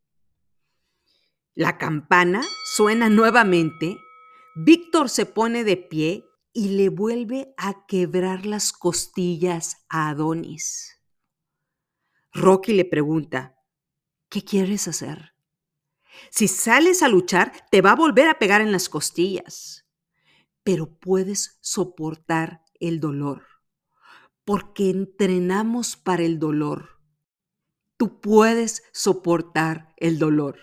La 1.54 1.78
campana 1.78 2.42
suena 2.76 3.08
nuevamente. 3.08 3.96
Víctor 4.56 5.08
se 5.08 5.26
pone 5.26 5.64
de 5.64 5.76
pie 5.76 6.24
y 6.56 6.68
le 6.68 6.88
vuelve 6.88 7.52
a 7.56 7.84
quebrar 7.86 8.46
las 8.46 8.72
costillas 8.72 9.84
a 9.88 10.08
Adonis. 10.08 11.00
Rocky 12.32 12.72
le 12.72 12.84
pregunta, 12.84 13.58
¿qué 14.28 14.44
quieres 14.44 14.86
hacer? 14.86 15.34
Si 16.30 16.46
sales 16.46 17.02
a 17.02 17.08
luchar, 17.08 17.52
te 17.72 17.82
va 17.82 17.90
a 17.90 17.96
volver 17.96 18.28
a 18.28 18.38
pegar 18.38 18.60
en 18.60 18.70
las 18.70 18.88
costillas, 18.88 19.84
pero 20.62 20.96
puedes 21.00 21.58
soportar 21.60 22.62
el 22.78 23.00
dolor, 23.00 23.42
porque 24.44 24.90
entrenamos 24.90 25.96
para 25.96 26.22
el 26.22 26.38
dolor. 26.38 27.00
Tú 27.96 28.20
puedes 28.20 28.84
soportar 28.92 29.92
el 29.96 30.20
dolor. 30.20 30.60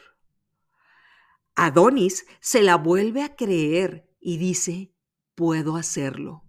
Adonis 1.55 2.25
se 2.39 2.61
la 2.61 2.77
vuelve 2.77 3.23
a 3.23 3.35
creer 3.35 4.09
y 4.21 4.37
dice, 4.37 4.95
puedo 5.35 5.75
hacerlo. 5.75 6.43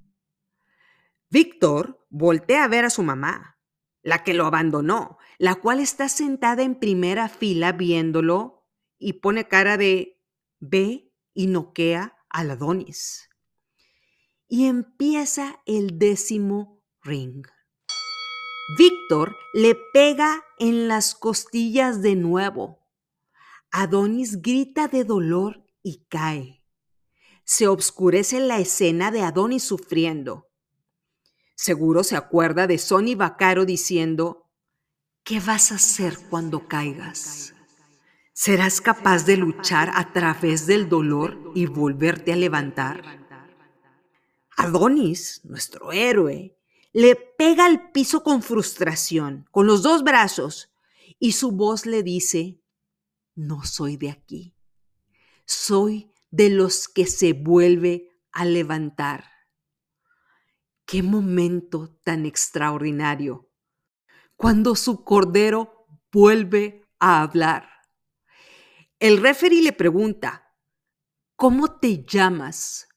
Víctor 1.30 2.06
voltea 2.10 2.64
a 2.64 2.68
ver 2.68 2.84
a 2.84 2.90
su 2.90 3.02
mamá, 3.02 3.58
la 4.02 4.22
que 4.22 4.34
lo 4.34 4.46
abandonó, 4.46 5.18
la 5.38 5.54
cual 5.54 5.80
está 5.80 6.08
sentada 6.08 6.62
en 6.62 6.78
primera 6.78 7.28
fila 7.28 7.72
viéndolo 7.72 8.66
y 8.98 9.14
pone 9.14 9.48
cara 9.48 9.76
de 9.76 10.20
ve 10.60 11.12
y 11.34 11.46
noquea 11.46 12.16
al 12.28 12.50
Adonis. 12.50 13.28
Y 14.46 14.66
empieza 14.66 15.60
el 15.66 15.98
décimo 15.98 16.82
ring. 17.02 17.46
Víctor 18.76 19.34
le 19.54 19.76
pega 19.92 20.44
en 20.58 20.88
las 20.88 21.14
costillas 21.14 22.02
de 22.02 22.14
nuevo. 22.14 22.86
Adonis 23.70 24.40
grita 24.40 24.88
de 24.88 25.04
dolor 25.04 25.64
y 25.82 26.04
cae. 26.08 26.61
Se 27.54 27.68
obscurece 27.68 28.40
la 28.40 28.60
escena 28.60 29.10
de 29.10 29.20
Adonis 29.20 29.62
sufriendo. 29.62 30.48
Seguro 31.54 32.02
se 32.02 32.16
acuerda 32.16 32.66
de 32.66 32.78
Sonny 32.78 33.14
Vaccaro 33.14 33.66
diciendo, 33.66 34.48
¿qué 35.22 35.38
vas 35.38 35.70
a 35.70 35.74
hacer 35.74 36.16
cuando 36.30 36.66
caigas? 36.66 37.52
¿Serás 38.32 38.80
capaz 38.80 39.26
de 39.26 39.36
luchar 39.36 39.90
a 39.94 40.14
través 40.14 40.66
del 40.66 40.88
dolor 40.88 41.52
y 41.54 41.66
volverte 41.66 42.32
a 42.32 42.36
levantar? 42.36 43.02
Adonis, 44.56 45.42
nuestro 45.44 45.92
héroe, 45.92 46.56
le 46.94 47.16
pega 47.16 47.66
al 47.66 47.90
piso 47.90 48.22
con 48.22 48.42
frustración, 48.42 49.46
con 49.50 49.66
los 49.66 49.82
dos 49.82 50.04
brazos, 50.04 50.72
y 51.18 51.32
su 51.32 51.52
voz 51.52 51.84
le 51.84 52.02
dice, 52.02 52.62
no 53.34 53.62
soy 53.62 53.98
de 53.98 54.08
aquí, 54.08 54.56
soy 55.44 56.11
de 56.32 56.50
los 56.50 56.88
que 56.88 57.06
se 57.06 57.34
vuelve 57.34 58.10
a 58.32 58.44
levantar. 58.44 59.30
Qué 60.84 61.04
momento 61.04 61.96
tan 62.02 62.26
extraordinario 62.26 63.48
cuando 64.36 64.74
su 64.74 65.04
cordero 65.04 65.86
vuelve 66.10 66.88
a 66.98 67.22
hablar. 67.22 67.68
El 68.98 69.18
referee 69.18 69.62
le 69.62 69.72
pregunta, 69.72 70.56
¿cómo 71.36 71.78
te 71.78 72.04
llamas? 72.04 72.88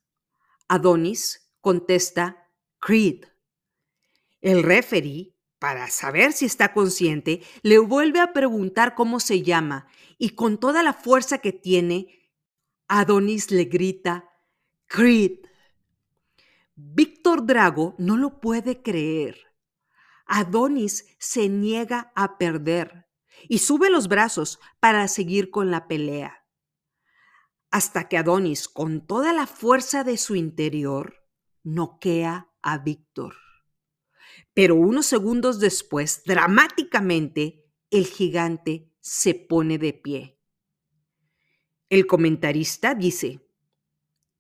Adonis 0.68 1.52
contesta, 1.62 2.50
Creed. 2.80 3.26
El 4.42 4.64
referee, 4.64 5.36
para 5.60 5.90
saber 5.90 6.32
si 6.34 6.46
está 6.46 6.74
consciente, 6.74 7.42
le 7.64 7.80
vuelve 7.80 8.22
a 8.22 8.34
preguntar 8.34 8.96
cómo 8.96 9.20
se 9.20 9.42
llama 9.42 9.88
y 10.18 10.32
con 10.32 10.60
toda 10.60 10.84
la 10.84 10.94
fuerza 10.94 11.40
que 11.40 11.52
tiene, 11.52 12.25
Adonis 12.88 13.50
le 13.50 13.66
grita, 13.66 14.30
Creed. 14.86 15.40
Víctor 16.76 17.46
Drago 17.46 17.96
no 17.98 18.16
lo 18.16 18.40
puede 18.40 18.84
creer. 18.84 19.40
Adonis 20.28 21.06
se 21.18 21.50
niega 21.50 22.12
a 22.16 22.38
perder 22.38 23.08
y 23.50 23.60
sube 23.60 23.90
los 23.90 24.08
brazos 24.08 24.60
para 24.80 25.08
seguir 25.08 25.50
con 25.50 25.72
la 25.72 25.88
pelea. 25.88 26.46
Hasta 27.72 28.08
que 28.08 28.18
Adonis, 28.18 28.68
con 28.68 29.06
toda 29.06 29.34
la 29.34 29.48
fuerza 29.48 30.04
de 30.04 30.18
su 30.18 30.36
interior, 30.36 31.26
noquea 31.64 32.52
a 32.62 32.78
Víctor. 32.78 33.36
Pero 34.54 34.76
unos 34.76 35.08
segundos 35.08 35.60
después, 35.60 36.24
dramáticamente, 36.26 37.66
el 37.90 38.06
gigante 38.06 38.94
se 39.02 39.34
pone 39.34 39.78
de 39.78 39.94
pie. 39.94 40.35
El 41.90 42.08
comentarista 42.08 42.96
dice, 42.96 43.48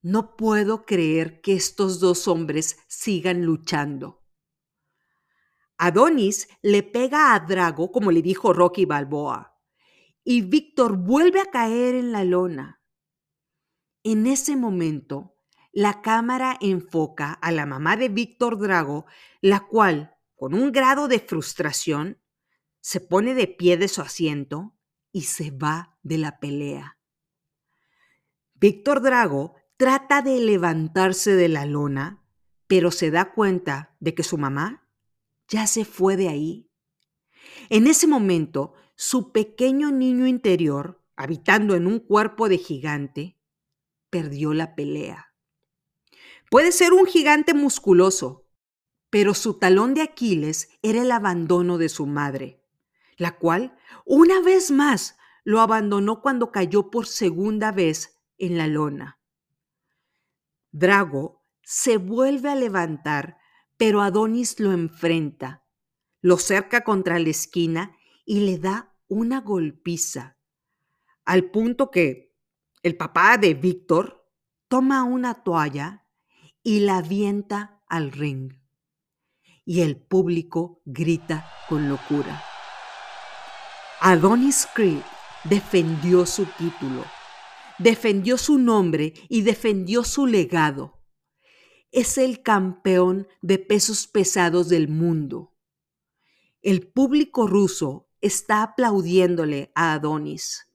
no 0.02 0.36
puedo 0.36 0.84
creer 0.84 1.42
que 1.42 1.54
estos 1.54 2.00
dos 2.00 2.28
hombres 2.28 2.78
sigan 2.88 3.46
luchando. 3.46 4.24
Adonis 5.78 6.48
le 6.64 6.82
pega 6.82 7.36
a 7.36 7.40
Drago, 7.40 7.92
como 7.92 8.12
le 8.12 8.24
dijo 8.24 8.52
Rocky 8.52 8.86
Balboa, 8.86 9.60
y 10.24 10.42
Víctor 10.42 10.98
vuelve 10.98 11.40
a 11.40 11.52
caer 11.52 11.94
en 11.94 12.12
la 12.12 12.24
lona. 12.24 12.82
En 14.04 14.26
ese 14.26 14.56
momento, 14.56 15.38
la 15.72 16.02
cámara 16.02 16.58
enfoca 16.62 17.34
a 17.34 17.52
la 17.52 17.68
mamá 17.68 17.96
de 17.96 18.10
Víctor 18.10 18.58
Drago, 18.58 19.06
la 19.42 19.68
cual, 19.68 20.16
con 20.36 20.56
un 20.56 20.72
grado 20.72 21.08
de 21.08 21.20
frustración, 21.20 22.20
se 22.80 23.02
pone 23.02 23.36
de 23.36 23.48
pie 23.48 23.78
de 23.78 23.88
su 23.88 24.02
asiento 24.02 24.76
y 25.12 25.24
se 25.24 25.52
va 25.52 25.98
de 26.02 26.18
la 26.18 26.40
pelea. 26.40 26.95
Víctor 28.68 29.04
Drago 29.04 29.54
trata 29.78 30.24
de 30.24 30.40
levantarse 30.40 31.36
de 31.36 31.50
la 31.50 31.68
lona, 31.68 32.24
pero 32.66 32.90
se 32.90 33.12
da 33.12 33.32
cuenta 33.32 33.96
de 34.00 34.16
que 34.16 34.24
su 34.24 34.40
mamá 34.40 34.90
ya 35.48 35.68
se 35.68 35.86
fue 35.86 36.18
de 36.18 36.30
ahí. 36.30 36.72
En 37.70 37.86
ese 37.86 38.08
momento, 38.08 38.74
su 38.96 39.32
pequeño 39.32 39.92
niño 39.92 40.26
interior, 40.26 41.00
habitando 41.16 41.76
en 41.76 41.86
un 41.86 42.00
cuerpo 42.00 42.50
de 42.50 42.58
gigante, 42.58 43.38
perdió 44.10 44.56
la 44.56 44.74
pelea. 44.74 45.36
Puede 46.50 46.72
ser 46.72 46.94
un 46.94 47.06
gigante 47.06 47.54
musculoso, 47.54 48.48
pero 49.12 49.36
su 49.36 49.60
talón 49.60 49.94
de 49.94 50.02
Aquiles 50.02 50.70
era 50.82 51.04
el 51.04 51.12
abandono 51.12 51.78
de 51.78 51.90
su 51.90 52.08
madre, 52.08 52.64
la 53.18 53.38
cual, 53.38 53.78
una 54.06 54.42
vez 54.42 54.72
más, 54.72 55.18
lo 55.44 55.62
abandonó 55.62 56.24
cuando 56.24 56.52
cayó 56.52 56.90
por 56.90 57.06
segunda 57.06 57.72
vez 57.72 58.15
en 58.38 58.58
la 58.58 58.68
lona. 58.68 59.20
Drago 60.72 61.44
se 61.64 61.98
vuelve 61.98 62.50
a 62.50 62.56
levantar, 62.56 63.38
pero 63.78 64.02
Adonis 64.02 64.60
lo 64.60 64.72
enfrenta, 64.72 65.66
lo 66.22 66.38
cerca 66.38 66.84
contra 66.84 67.18
la 67.20 67.30
esquina 67.30 67.98
y 68.26 68.42
le 68.42 68.58
da 68.58 68.94
una 69.08 69.42
golpiza, 69.42 70.38
al 71.24 71.50
punto 71.50 71.92
que 71.92 72.36
el 72.84 72.98
papá 72.98 73.38
de 73.38 73.54
Víctor 73.54 74.30
toma 74.68 75.04
una 75.04 75.44
toalla 75.44 76.06
y 76.62 76.82
la 76.82 76.98
avienta 76.98 77.84
al 77.88 78.12
ring. 78.12 78.54
Y 79.64 79.82
el 79.82 79.98
público 79.98 80.82
grita 80.86 81.50
con 81.68 81.90
locura. 81.90 82.44
Adonis 84.02 84.68
Creed 84.76 85.02
defendió 85.46 86.26
su 86.26 86.46
título 86.46 87.04
defendió 87.80 88.38
su 88.38 88.58
nombre 88.58 89.14
y 89.30 89.42
defendió 89.42 90.04
su 90.04 90.28
legado. 90.28 91.02
Es 91.92 92.18
el 92.18 92.42
campeón 92.42 93.28
de 93.42 93.60
pesos 93.60 94.08
pesados 94.08 94.70
del 94.70 94.88
mundo. 94.88 95.54
El 96.62 96.88
público 96.88 97.48
ruso 97.48 98.10
está 98.22 98.64
aplaudiéndole 98.64 99.72
a 99.76 99.94
Adonis. 99.94 100.72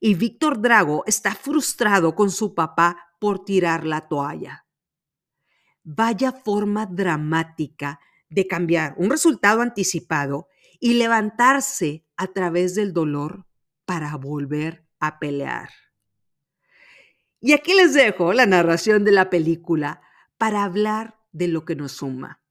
Y 0.00 0.14
Víctor 0.14 0.60
Drago 0.60 1.04
está 1.06 1.34
frustrado 1.34 2.14
con 2.14 2.30
su 2.30 2.54
papá 2.54 2.96
por 3.20 3.44
tirar 3.44 3.84
la 3.84 4.08
toalla. 4.08 4.66
Vaya 5.82 6.32
forma 6.32 6.86
dramática 6.86 8.00
de 8.28 8.46
cambiar 8.46 8.94
un 8.96 9.10
resultado 9.10 9.60
anticipado 9.60 10.48
y 10.80 10.94
levantarse 10.94 12.06
a 12.16 12.26
través 12.28 12.74
del 12.74 12.92
dolor 12.92 13.46
para 13.84 14.16
volver 14.16 14.86
a 15.00 15.18
pelear. 15.18 15.70
Y 17.46 17.52
aquí 17.52 17.74
les 17.74 17.92
dejo 17.92 18.32
la 18.32 18.46
narración 18.46 19.04
de 19.04 19.12
la 19.12 19.28
película 19.28 20.00
para 20.38 20.64
hablar 20.64 21.20
de 21.30 21.46
lo 21.46 21.66
que 21.66 21.76
nos 21.76 21.92
suma. 21.92 22.42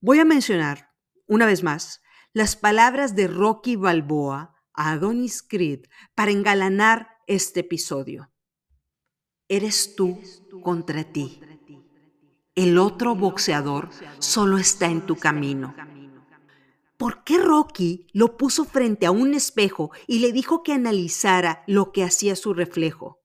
Voy 0.00 0.18
a 0.18 0.24
mencionar, 0.24 0.90
una 1.28 1.46
vez 1.46 1.62
más, 1.62 2.02
las 2.32 2.56
palabras 2.56 3.14
de 3.14 3.28
Rocky 3.28 3.76
Balboa 3.76 4.56
a 4.74 4.90
Adonis 4.90 5.44
Creed 5.44 5.84
para 6.16 6.32
engalanar 6.32 7.18
este 7.28 7.60
episodio. 7.60 8.32
Eres 9.46 9.94
tú 9.94 10.18
contra 10.64 11.04
ti. 11.04 11.40
El 12.56 12.78
otro 12.78 13.14
boxeador 13.14 13.90
solo 14.18 14.58
está 14.58 14.86
en 14.86 15.06
tu 15.06 15.14
camino. 15.14 15.76
¿Por 16.96 17.22
qué 17.22 17.38
Rocky 17.38 18.08
lo 18.12 18.36
puso 18.36 18.64
frente 18.64 19.06
a 19.06 19.12
un 19.12 19.34
espejo 19.34 19.92
y 20.08 20.18
le 20.18 20.32
dijo 20.32 20.64
que 20.64 20.72
analizara 20.72 21.62
lo 21.68 21.92
que 21.92 22.02
hacía 22.02 22.34
su 22.34 22.54
reflejo? 22.54 23.18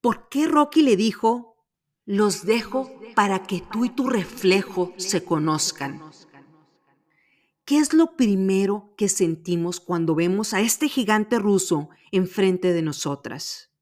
¿Por 0.00 0.28
qué 0.28 0.46
Rocky 0.46 0.82
le 0.82 0.96
dijo, 0.96 1.56
los 2.04 2.46
dejo 2.46 2.90
para 3.16 3.42
que 3.42 3.62
tú 3.72 3.84
y 3.84 3.90
tu 3.90 4.08
reflejo 4.08 4.94
se 4.96 5.24
conozcan? 5.24 6.00
¿Qué 7.64 7.78
es 7.78 7.92
lo 7.92 8.16
primero 8.16 8.94
que 8.96 9.08
sentimos 9.08 9.80
cuando 9.80 10.14
vemos 10.14 10.54
a 10.54 10.60
este 10.60 10.88
gigante 10.88 11.38
ruso 11.38 11.90
enfrente 12.12 12.72
de 12.72 12.82
nosotras? 12.82 13.72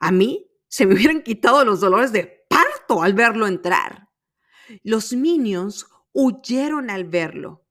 A 0.00 0.10
mí 0.10 0.50
se 0.66 0.84
me 0.84 0.94
hubieran 0.94 1.22
quitado 1.22 1.64
los 1.64 1.80
dolores 1.80 2.12
de 2.12 2.44
parto 2.48 3.02
al 3.02 3.14
verlo 3.14 3.46
entrar. 3.46 4.10
Los 4.82 5.12
minions 5.12 5.86
huyeron 6.12 6.90
al 6.90 7.04
verlo. 7.04 7.64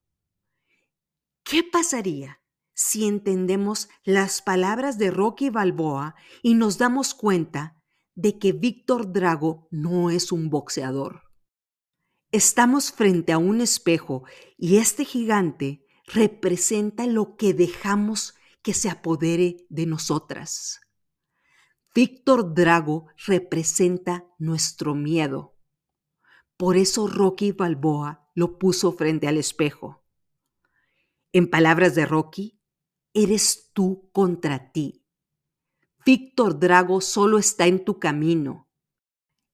¿Qué 1.44 1.64
pasaría 1.64 2.42
si 2.78 3.08
entendemos 3.08 3.90
las 4.04 4.44
palabras 4.44 5.00
de 5.00 5.10
Rocky 5.10 5.50
Balboa 5.50 6.14
y 6.44 6.54
nos 6.54 6.78
damos 6.78 7.16
cuenta 7.16 7.76
de 8.14 8.38
que 8.38 8.52
Víctor 8.52 9.12
Drago 9.12 9.68
no 9.72 10.12
es 10.12 10.32
un 10.32 10.52
boxeador. 10.52 11.24
Estamos 12.32 12.92
frente 12.92 13.34
a 13.34 13.40
un 13.40 13.62
espejo 13.62 14.26
y 14.60 14.78
este 14.78 15.06
gigante 15.06 15.88
representa 16.06 17.08
lo 17.08 17.36
que 17.36 17.56
dejamos 17.56 18.36
que 18.62 18.76
se 18.76 18.92
apodere 18.92 19.58
de 19.70 19.88
nosotras. 19.88 20.80
Víctor 21.96 22.54
Drago 22.54 23.08
representa 23.26 24.28
nuestro 24.38 24.94
miedo. 24.94 25.58
Por 26.58 26.78
eso 26.78 27.08
Rocky 27.08 27.54
Balboa 27.54 28.30
lo 28.36 28.60
puso 28.60 28.92
frente 28.92 29.28
al 29.28 29.38
espejo. 29.38 30.04
En 31.32 31.50
palabras 31.50 31.96
de 31.96 32.06
Rocky, 32.06 32.57
eres 33.18 33.72
tú 33.74 34.12
contra 34.14 34.72
ti. 34.72 35.04
Víctor 36.06 36.60
Drago 36.60 37.02
solo 37.02 37.40
está 37.40 37.66
en 37.66 37.84
tu 37.84 38.00
camino. 38.00 38.70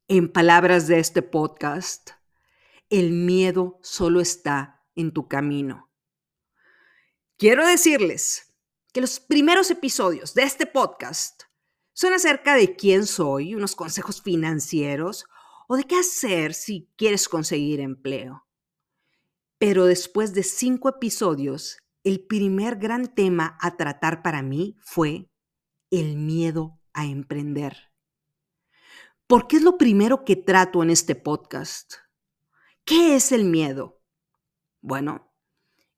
En 0.09 0.34
palabras 0.34 0.88
de 0.88 0.99
este 0.99 1.22
podcast, 1.22 2.09
el 2.89 3.14
miedo 3.14 3.80
solo 3.82 4.20
está 4.20 4.84
en 4.95 5.14
tu 5.14 5.30
camino. 5.30 5.89
Quiero 7.38 7.66
decirles 7.66 8.53
que 8.91 8.99
los 8.99 9.22
primeros 9.22 9.72
episodios 9.72 10.34
de 10.34 10.43
este 10.43 10.66
podcast 10.66 11.43
son 11.93 12.11
acerca 12.11 12.55
de 12.55 12.76
quién 12.76 13.05
soy, 13.05 13.55
unos 13.55 13.78
consejos 13.78 14.22
financieros 14.22 15.24
o 15.70 15.78
de 15.78 15.86
qué 15.86 15.95
hacer 15.95 16.53
si 16.53 16.91
quieres 16.97 17.30
conseguir 17.30 17.80
empleo. 17.80 18.45
Pero 19.57 19.86
después 19.86 20.34
de 20.34 20.43
cinco 20.43 20.89
episodios, 20.89 21.78
el 22.04 22.26
primer 22.26 22.78
gran 22.78 23.14
tema 23.14 23.58
a 23.62 23.78
tratar 23.78 24.22
para 24.22 24.41
mí 24.41 24.78
fue 24.82 25.30
el 25.89 26.18
miedo 26.18 26.80
a 26.93 27.06
emprender. 27.06 27.91
¿Por 29.28 29.47
qué 29.47 29.58
es 29.58 29.62
lo 29.64 29.78
primero 29.78 30.26
que 30.26 30.36
trato 30.36 30.84
en 30.84 30.89
este 30.89 31.16
podcast? 31.16 31.93
¿Qué 32.84 33.16
es 33.16 33.32
el 33.32 33.45
miedo? 33.45 34.01
Bueno, 34.82 35.34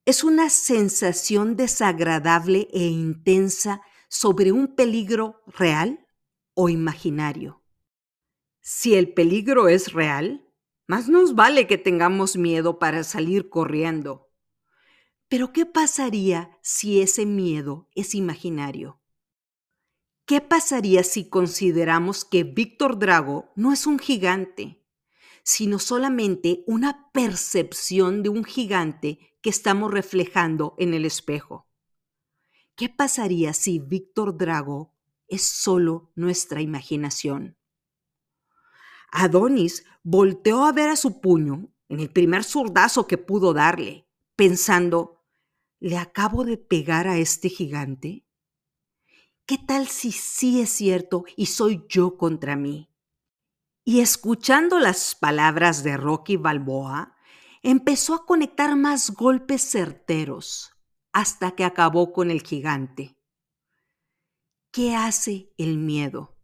es 0.06 0.24
una 0.24 0.52
sensación 0.52 1.56
desagradable 1.56 2.68
e 2.72 2.84
intensa 2.84 3.82
sobre 4.08 4.52
un 4.52 4.76
peligro 4.76 5.42
real 5.48 6.08
o 6.54 6.70
imaginario. 6.70 7.64
Si 8.62 8.94
el 8.94 9.14
peligro 9.14 9.68
es 9.68 9.94
real, 9.94 10.48
más 10.88 11.10
nos 11.10 11.34
vale 11.34 11.66
que 11.66 11.80
tengamos 11.80 12.38
miedo 12.38 12.78
para 12.78 13.04
salir 13.04 13.50
corriendo. 13.50 14.25
Pero 15.28 15.52
¿qué 15.54 15.66
pasaría 15.66 16.58
si 16.62 17.02
ese 17.02 17.26
miedo 17.26 17.90
es 17.96 18.16
imaginario? 18.16 19.02
¿Qué 20.26 20.42
pasaría 20.42 21.04
si 21.04 21.30
consideramos 21.30 22.26
que 22.26 22.44
Víctor 22.44 22.98
Drago 22.98 23.52
no 23.56 23.74
es 23.74 23.86
un 23.86 24.00
gigante, 24.00 24.86
sino 25.46 25.78
solamente 25.78 26.64
una 26.66 27.12
percepción 27.12 28.24
de 28.24 28.30
un 28.30 28.44
gigante 28.44 29.20
que 29.46 29.52
estamos 29.52 29.92
reflejando 29.92 30.74
en 30.80 30.96
el 30.96 31.06
espejo. 31.06 31.68
¿Qué 32.76 32.90
pasaría 32.90 33.54
si 33.54 33.78
Víctor 33.78 34.36
Drago 34.36 34.96
es 35.28 35.44
solo 35.44 36.12
nuestra 36.16 36.62
imaginación? 36.62 37.56
Adonis 39.12 39.86
volteó 40.02 40.66
a 40.66 40.72
ver 40.72 40.90
a 40.90 40.96
su 40.96 41.22
puño 41.22 41.70
en 41.90 42.00
el 42.00 42.10
primer 42.10 42.44
zurdazo 42.44 43.06
que 43.06 43.20
pudo 43.20 43.54
darle, 43.54 44.08
pensando, 44.36 45.15
¿le 45.80 45.98
acabo 45.98 46.44
de 46.44 46.58
pegar 46.58 47.08
a 47.08 47.18
este 47.18 47.50
gigante? 47.50 48.26
¿Qué 49.46 49.58
tal 49.58 49.88
si 49.88 50.12
sí 50.12 50.62
es 50.62 50.70
cierto 50.70 51.24
y 51.36 51.48
soy 51.48 51.86
yo 51.88 52.18
contra 52.18 52.56
mí? 52.56 52.90
Y 53.84 54.00
escuchando 54.00 54.80
las 54.80 55.14
palabras 55.14 55.84
de 55.84 55.98
Rocky 55.98 56.38
Balboa, 56.38 57.16
empezó 57.62 58.16
a 58.16 58.26
conectar 58.26 58.76
más 58.76 59.12
golpes 59.12 59.62
certeros 59.62 60.72
hasta 61.14 61.52
que 61.52 61.64
acabó 61.64 62.12
con 62.12 62.32
el 62.32 62.42
gigante. 62.42 63.18
¿Qué 64.72 64.96
hace 64.96 65.54
el 65.58 65.78
miedo? 65.78 66.36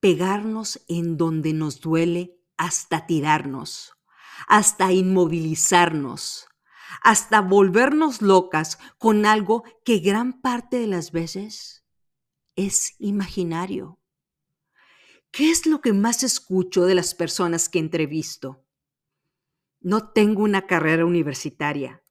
Pegarnos 0.00 0.84
en 0.88 1.16
donde 1.16 1.52
nos 1.52 1.80
duele 1.80 2.38
hasta 2.58 3.06
tirarnos, 3.06 3.94
hasta 4.46 4.92
inmovilizarnos, 4.92 6.49
hasta 7.02 7.40
volvernos 7.40 8.22
locas 8.22 8.78
con 8.98 9.26
algo 9.26 9.64
que 9.84 9.98
gran 9.98 10.40
parte 10.40 10.78
de 10.78 10.86
las 10.86 11.12
veces 11.12 11.84
es 12.56 12.94
imaginario. 12.98 13.98
¿Qué 15.30 15.50
es 15.50 15.66
lo 15.66 15.80
que 15.80 15.92
más 15.92 16.22
escucho 16.22 16.84
de 16.84 16.94
las 16.94 17.14
personas 17.14 17.68
que 17.68 17.78
entrevisto? 17.78 18.66
No 19.80 20.10
tengo 20.10 20.42
una 20.42 20.66
carrera 20.66 21.06
universitaria. 21.06 22.02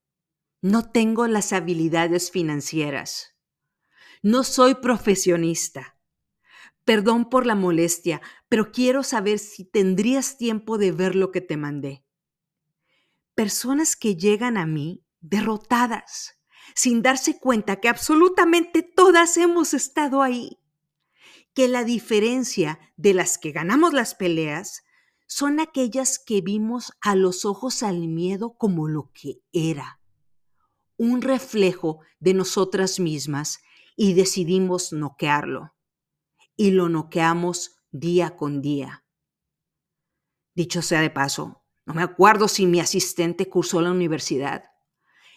No 0.62 0.90
tengo 0.92 1.28
las 1.28 1.54
habilidades 1.54 2.32
financieras. 2.32 3.38
No 4.22 4.44
soy 4.44 4.76
profesionista. 4.76 5.98
Perdón 6.84 7.30
por 7.30 7.46
la 7.46 7.56
molestia, 7.56 8.22
pero 8.48 8.72
quiero 8.72 9.04
saber 9.04 9.40
si 9.40 9.66
tendrías 9.66 10.38
tiempo 10.38 10.78
de 10.78 10.92
ver 10.92 11.16
lo 11.16 11.32
que 11.32 11.42
te 11.42 11.56
mandé. 11.56 12.04
Personas 13.40 13.96
que 13.96 14.18
llegan 14.18 14.58
a 14.58 14.66
mí 14.66 15.06
derrotadas, 15.22 16.42
sin 16.76 17.02
darse 17.02 17.40
cuenta 17.40 17.78
que 17.78 17.88
absolutamente 17.88 18.84
todas 18.84 19.38
hemos 19.38 19.74
estado 19.74 20.22
ahí 20.22 20.60
que 21.54 21.70
la 21.70 21.86
diferencia 21.86 22.82
de 22.98 23.14
las 23.14 23.38
que 23.38 23.54
ganamos 23.54 23.94
las 23.94 24.14
peleas 24.14 24.84
son 25.26 25.62
aquellas 25.62 26.20
que 26.20 26.42
vimos 26.42 26.92
a 27.00 27.16
los 27.16 27.46
ojos 27.46 27.82
al 27.82 28.10
miedo 28.10 28.58
como 28.58 28.90
lo 28.90 29.10
que 29.14 29.40
era, 29.54 30.02
un 30.98 31.22
reflejo 31.22 32.02
de 32.20 32.34
nosotras 32.34 33.00
mismas 33.00 33.62
y 33.96 34.16
decidimos 34.16 34.92
noquearlo. 34.92 35.74
Y 36.58 36.72
lo 36.72 36.90
noqueamos 36.90 37.78
día 37.92 38.36
con 38.36 38.62
día. 38.62 39.06
Dicho 40.56 40.82
sea 40.82 41.00
de 41.00 41.10
paso, 41.10 41.59
no 41.90 41.94
me 41.94 42.04
acuerdo 42.04 42.48
si 42.48 42.66
mi 42.66 42.80
asistente 42.80 43.50
cursó 43.50 43.82
la 43.82 43.92
universidad. 43.92 44.64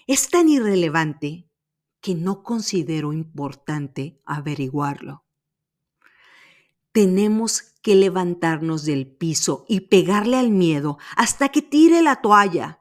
Es 0.06 0.28
tan 0.28 0.48
irrelevante 0.48 1.50
que 2.00 2.14
no 2.14 2.44
considero 2.44 3.12
importante 3.12 4.20
averiguarlo 4.24 5.24
tenemos 6.92 7.62
que 7.82 7.96
levantarnos 7.96 8.84
del 8.84 9.06
piso 9.06 9.64
y 9.68 9.80
pegarle 9.80 10.36
al 10.36 10.50
miedo 10.50 10.98
hasta 11.16 11.48
que 11.48 11.62
tire 11.62 12.02
la 12.02 12.20
toalla, 12.20 12.80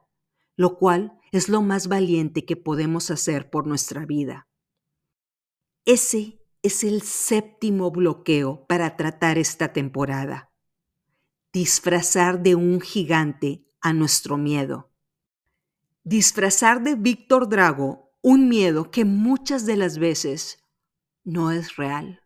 lo 0.54 0.78
cual 0.78 1.18
es 1.32 1.48
lo 1.48 1.62
más 1.62 1.88
valiente 1.88 2.44
que 2.44 2.56
podemos 2.56 3.10
hacer 3.10 3.50
por 3.50 3.66
nuestra 3.66 4.04
vida. 4.04 4.48
Ese 5.84 6.46
es 6.62 6.84
el 6.84 7.02
séptimo 7.02 7.90
bloqueo 7.90 8.66
para 8.68 8.96
tratar 8.96 9.38
esta 9.38 9.72
temporada. 9.72 10.51
Disfrazar 11.52 12.42
de 12.42 12.54
un 12.54 12.80
gigante 12.80 13.66
a 13.82 13.92
nuestro 13.92 14.38
miedo. 14.38 14.90
Disfrazar 16.02 16.82
de 16.82 16.94
Víctor 16.94 17.46
Drago 17.46 18.10
un 18.22 18.48
miedo 18.48 18.90
que 18.90 19.04
muchas 19.04 19.66
de 19.66 19.76
las 19.76 19.98
veces 19.98 20.64
no 21.24 21.50
es 21.50 21.76
real. 21.76 22.22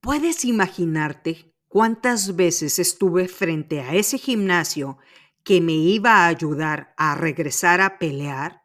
¿Puedes 0.00 0.46
imaginarte 0.46 1.54
cuántas 1.66 2.34
veces 2.34 2.78
estuve 2.78 3.28
frente 3.28 3.82
a 3.82 3.94
ese 3.94 4.16
gimnasio 4.16 4.96
que 5.44 5.60
me 5.60 5.74
iba 5.74 6.24
a 6.24 6.28
ayudar 6.28 6.94
a 6.96 7.14
regresar 7.14 7.82
a 7.82 7.98
pelear 7.98 8.62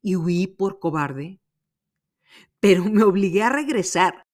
y 0.00 0.16
huí 0.16 0.48
por 0.48 0.80
cobarde? 0.80 1.40
Pero 2.58 2.82
me 2.86 3.04
obligué 3.04 3.44
a 3.44 3.50
regresar 3.50 4.26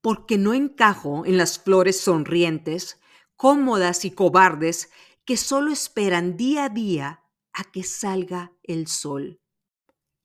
porque 0.00 0.38
no 0.38 0.54
encajo 0.54 1.26
en 1.26 1.36
las 1.36 1.58
flores 1.58 2.00
sonrientes, 2.00 2.98
cómodas 3.40 4.04
y 4.04 4.10
cobardes 4.10 4.90
que 5.24 5.38
solo 5.38 5.72
esperan 5.72 6.36
día 6.36 6.64
a 6.64 6.68
día 6.68 7.24
a 7.54 7.64
que 7.64 7.84
salga 7.84 8.52
el 8.62 8.86
sol. 8.86 9.40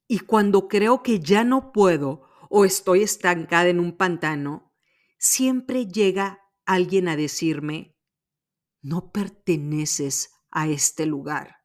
Y 0.05 0.20
cuando 0.20 0.68
creo 0.68 1.01
que 1.01 1.22
ya 1.22 1.45
no 1.45 1.72
puedo 1.72 2.28
o 2.49 2.66
estoy 2.66 3.03
estancada 3.03 3.70
en 3.70 3.80
un 3.80 3.95
pantano, 3.95 4.74
siempre 5.18 5.88
llega 5.88 6.41
alguien 6.66 7.07
a 7.07 7.16
decirme, 7.16 7.95
no 8.82 9.13
perteneces 9.13 10.32
a 10.51 10.68
este 10.68 11.05
lugar. 11.05 11.59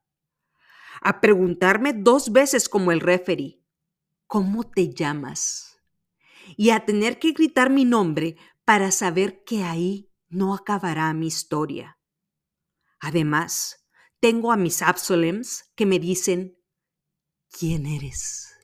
A 1.03 1.21
preguntarme 1.21 1.95
dos 1.95 2.31
veces 2.31 2.69
como 2.69 2.93
el 2.93 3.01
referee, 3.01 3.61
¿cómo 4.29 4.71
te 4.71 4.95
llamas? 4.95 5.81
Y 6.57 6.71
a 6.71 6.87
tener 6.87 7.19
que 7.19 7.33
gritar 7.33 7.71
mi 7.71 7.85
nombre 7.85 8.37
para 8.65 8.93
saber 8.93 9.43
que 9.43 9.65
ahí 9.65 10.10
no 10.31 10.55
acabará 10.55 11.13
mi 11.13 11.27
historia. 11.27 11.99
Además, 13.01 13.87
tengo 14.21 14.53
a 14.53 14.57
mis 14.57 14.81
Absolems 14.83 15.73
que 15.75 15.87
me 15.87 15.99
dicen, 15.99 16.59
¿quién 17.51 17.87
eres? 17.87 18.55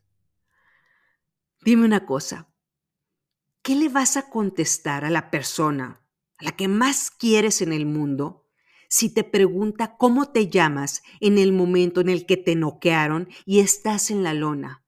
Dime 1.62 1.84
una 1.84 2.06
cosa, 2.06 2.48
¿qué 3.62 3.74
le 3.74 3.88
vas 3.88 4.16
a 4.16 4.30
contestar 4.30 5.04
a 5.04 5.10
la 5.10 5.30
persona 5.30 6.02
a 6.38 6.44
la 6.44 6.52
que 6.52 6.68
más 6.68 7.10
quieres 7.10 7.62
en 7.62 7.72
el 7.72 7.86
mundo, 7.86 8.46
si 8.88 9.12
te 9.12 9.24
pregunta 9.24 9.96
cómo 9.96 10.30
te 10.30 10.48
llamas 10.48 11.02
en 11.20 11.38
el 11.38 11.52
momento 11.52 12.00
en 12.00 12.10
el 12.10 12.26
que 12.26 12.36
te 12.36 12.54
noquearon 12.54 13.28
y 13.44 13.60
estás 13.60 14.10
en 14.10 14.22
la 14.22 14.34
lona? 14.34 14.84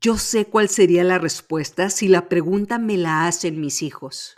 Yo 0.00 0.18
sé 0.18 0.46
cuál 0.46 0.68
sería 0.68 1.04
la 1.04 1.18
respuesta 1.18 1.90
si 1.90 2.08
la 2.08 2.28
pregunta 2.28 2.78
me 2.78 2.96
la 2.96 3.26
hacen 3.26 3.60
mis 3.60 3.82
hijos. 3.82 4.37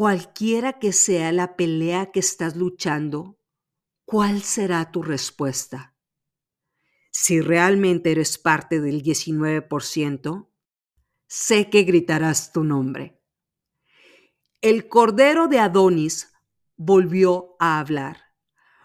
Cualquiera 0.00 0.78
que 0.78 0.94
sea 0.94 1.30
la 1.30 1.56
pelea 1.56 2.10
que 2.10 2.20
estás 2.20 2.56
luchando, 2.56 3.38
¿cuál 4.06 4.40
será 4.40 4.90
tu 4.90 5.02
respuesta? 5.02 5.94
Si 7.10 7.42
realmente 7.42 8.10
eres 8.10 8.38
parte 8.38 8.80
del 8.80 9.02
19%, 9.02 10.48
sé 11.26 11.68
que 11.68 11.82
gritarás 11.82 12.50
tu 12.50 12.64
nombre. 12.64 13.20
El 14.62 14.88
cordero 14.88 15.48
de 15.48 15.58
Adonis 15.58 16.32
volvió 16.78 17.56
a 17.58 17.78
hablar. 17.78 18.22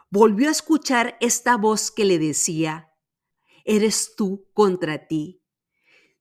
Volvió 0.09 0.49
a 0.49 0.51
escuchar 0.51 1.16
esta 1.22 1.55
voz 1.55 1.91
que 1.91 2.03
le 2.03 2.20
decía, 2.20 2.93
eres 3.63 4.16
tú 4.18 4.49
contra 4.51 5.07
ti. 5.07 5.41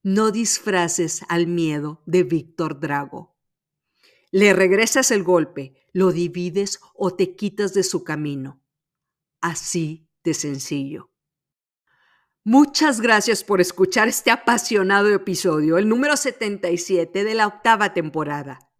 No 0.04 0.30
disfraces 0.30 1.22
al 1.28 1.48
miedo 1.48 2.04
de 2.06 2.22
Víctor 2.22 2.78
Drago. 2.78 3.33
Le 4.34 4.52
regresas 4.52 5.12
el 5.12 5.22
golpe, 5.22 5.74
lo 5.92 6.10
divides 6.10 6.80
o 6.94 7.14
te 7.14 7.36
quitas 7.36 7.72
de 7.72 7.84
su 7.84 8.02
camino. 8.02 8.60
Así 9.40 10.08
de 10.24 10.34
sencillo. 10.34 11.12
Muchas 12.42 13.00
gracias 13.00 13.44
por 13.44 13.60
escuchar 13.60 14.08
este 14.08 14.32
apasionado 14.32 15.08
episodio, 15.10 15.78
el 15.78 15.88
número 15.88 16.16
77 16.16 17.22
de 17.22 17.34
la 17.34 17.46
octava 17.46 17.94
temporada. 17.94 18.72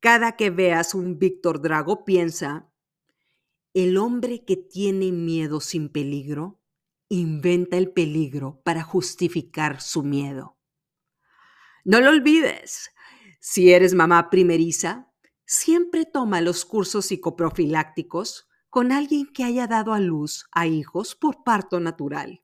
Cada 0.00 0.36
que 0.36 0.50
veas 0.50 0.94
un 0.94 1.18
Víctor 1.18 1.62
Drago, 1.62 2.04
piensa, 2.04 2.70
el 3.72 3.96
hombre 3.96 4.44
que 4.44 4.56
tiene 4.58 5.10
miedo 5.10 5.62
sin 5.62 5.88
peligro, 5.88 6.60
inventa 7.08 7.78
el 7.78 7.92
peligro 7.92 8.60
para 8.62 8.82
justificar 8.82 9.80
su 9.80 10.02
miedo. 10.02 10.58
No 11.82 12.02
lo 12.02 12.10
olvides, 12.10 12.90
si 13.40 13.72
eres 13.72 13.94
mamá 13.94 14.30
primeriza, 14.30 15.12
siempre 15.44 16.04
toma 16.04 16.40
los 16.40 16.64
cursos 16.64 17.06
psicoprofilácticos 17.06 18.48
con 18.70 18.92
alguien 18.92 19.26
que 19.26 19.44
haya 19.44 19.66
dado 19.66 19.92
a 19.92 20.00
luz 20.00 20.46
a 20.52 20.66
hijos 20.66 21.14
por 21.14 21.44
parto 21.44 21.80
natural 21.80 22.42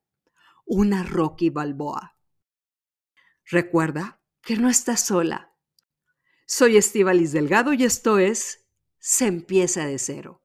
una 0.65 1.03
Rocky 1.03 1.51
Balboa. 1.51 2.17
Recuerda 3.45 4.21
que 4.41 4.57
no 4.57 4.69
estás 4.69 5.01
sola. 5.01 5.53
Soy 6.47 6.77
Estivalis 6.77 7.33
Delgado 7.33 7.73
y 7.73 7.85
esto 7.85 8.19
es 8.19 8.67
Se 8.99 9.27
empieza 9.27 9.85
de 9.87 9.99
cero. 9.99 10.42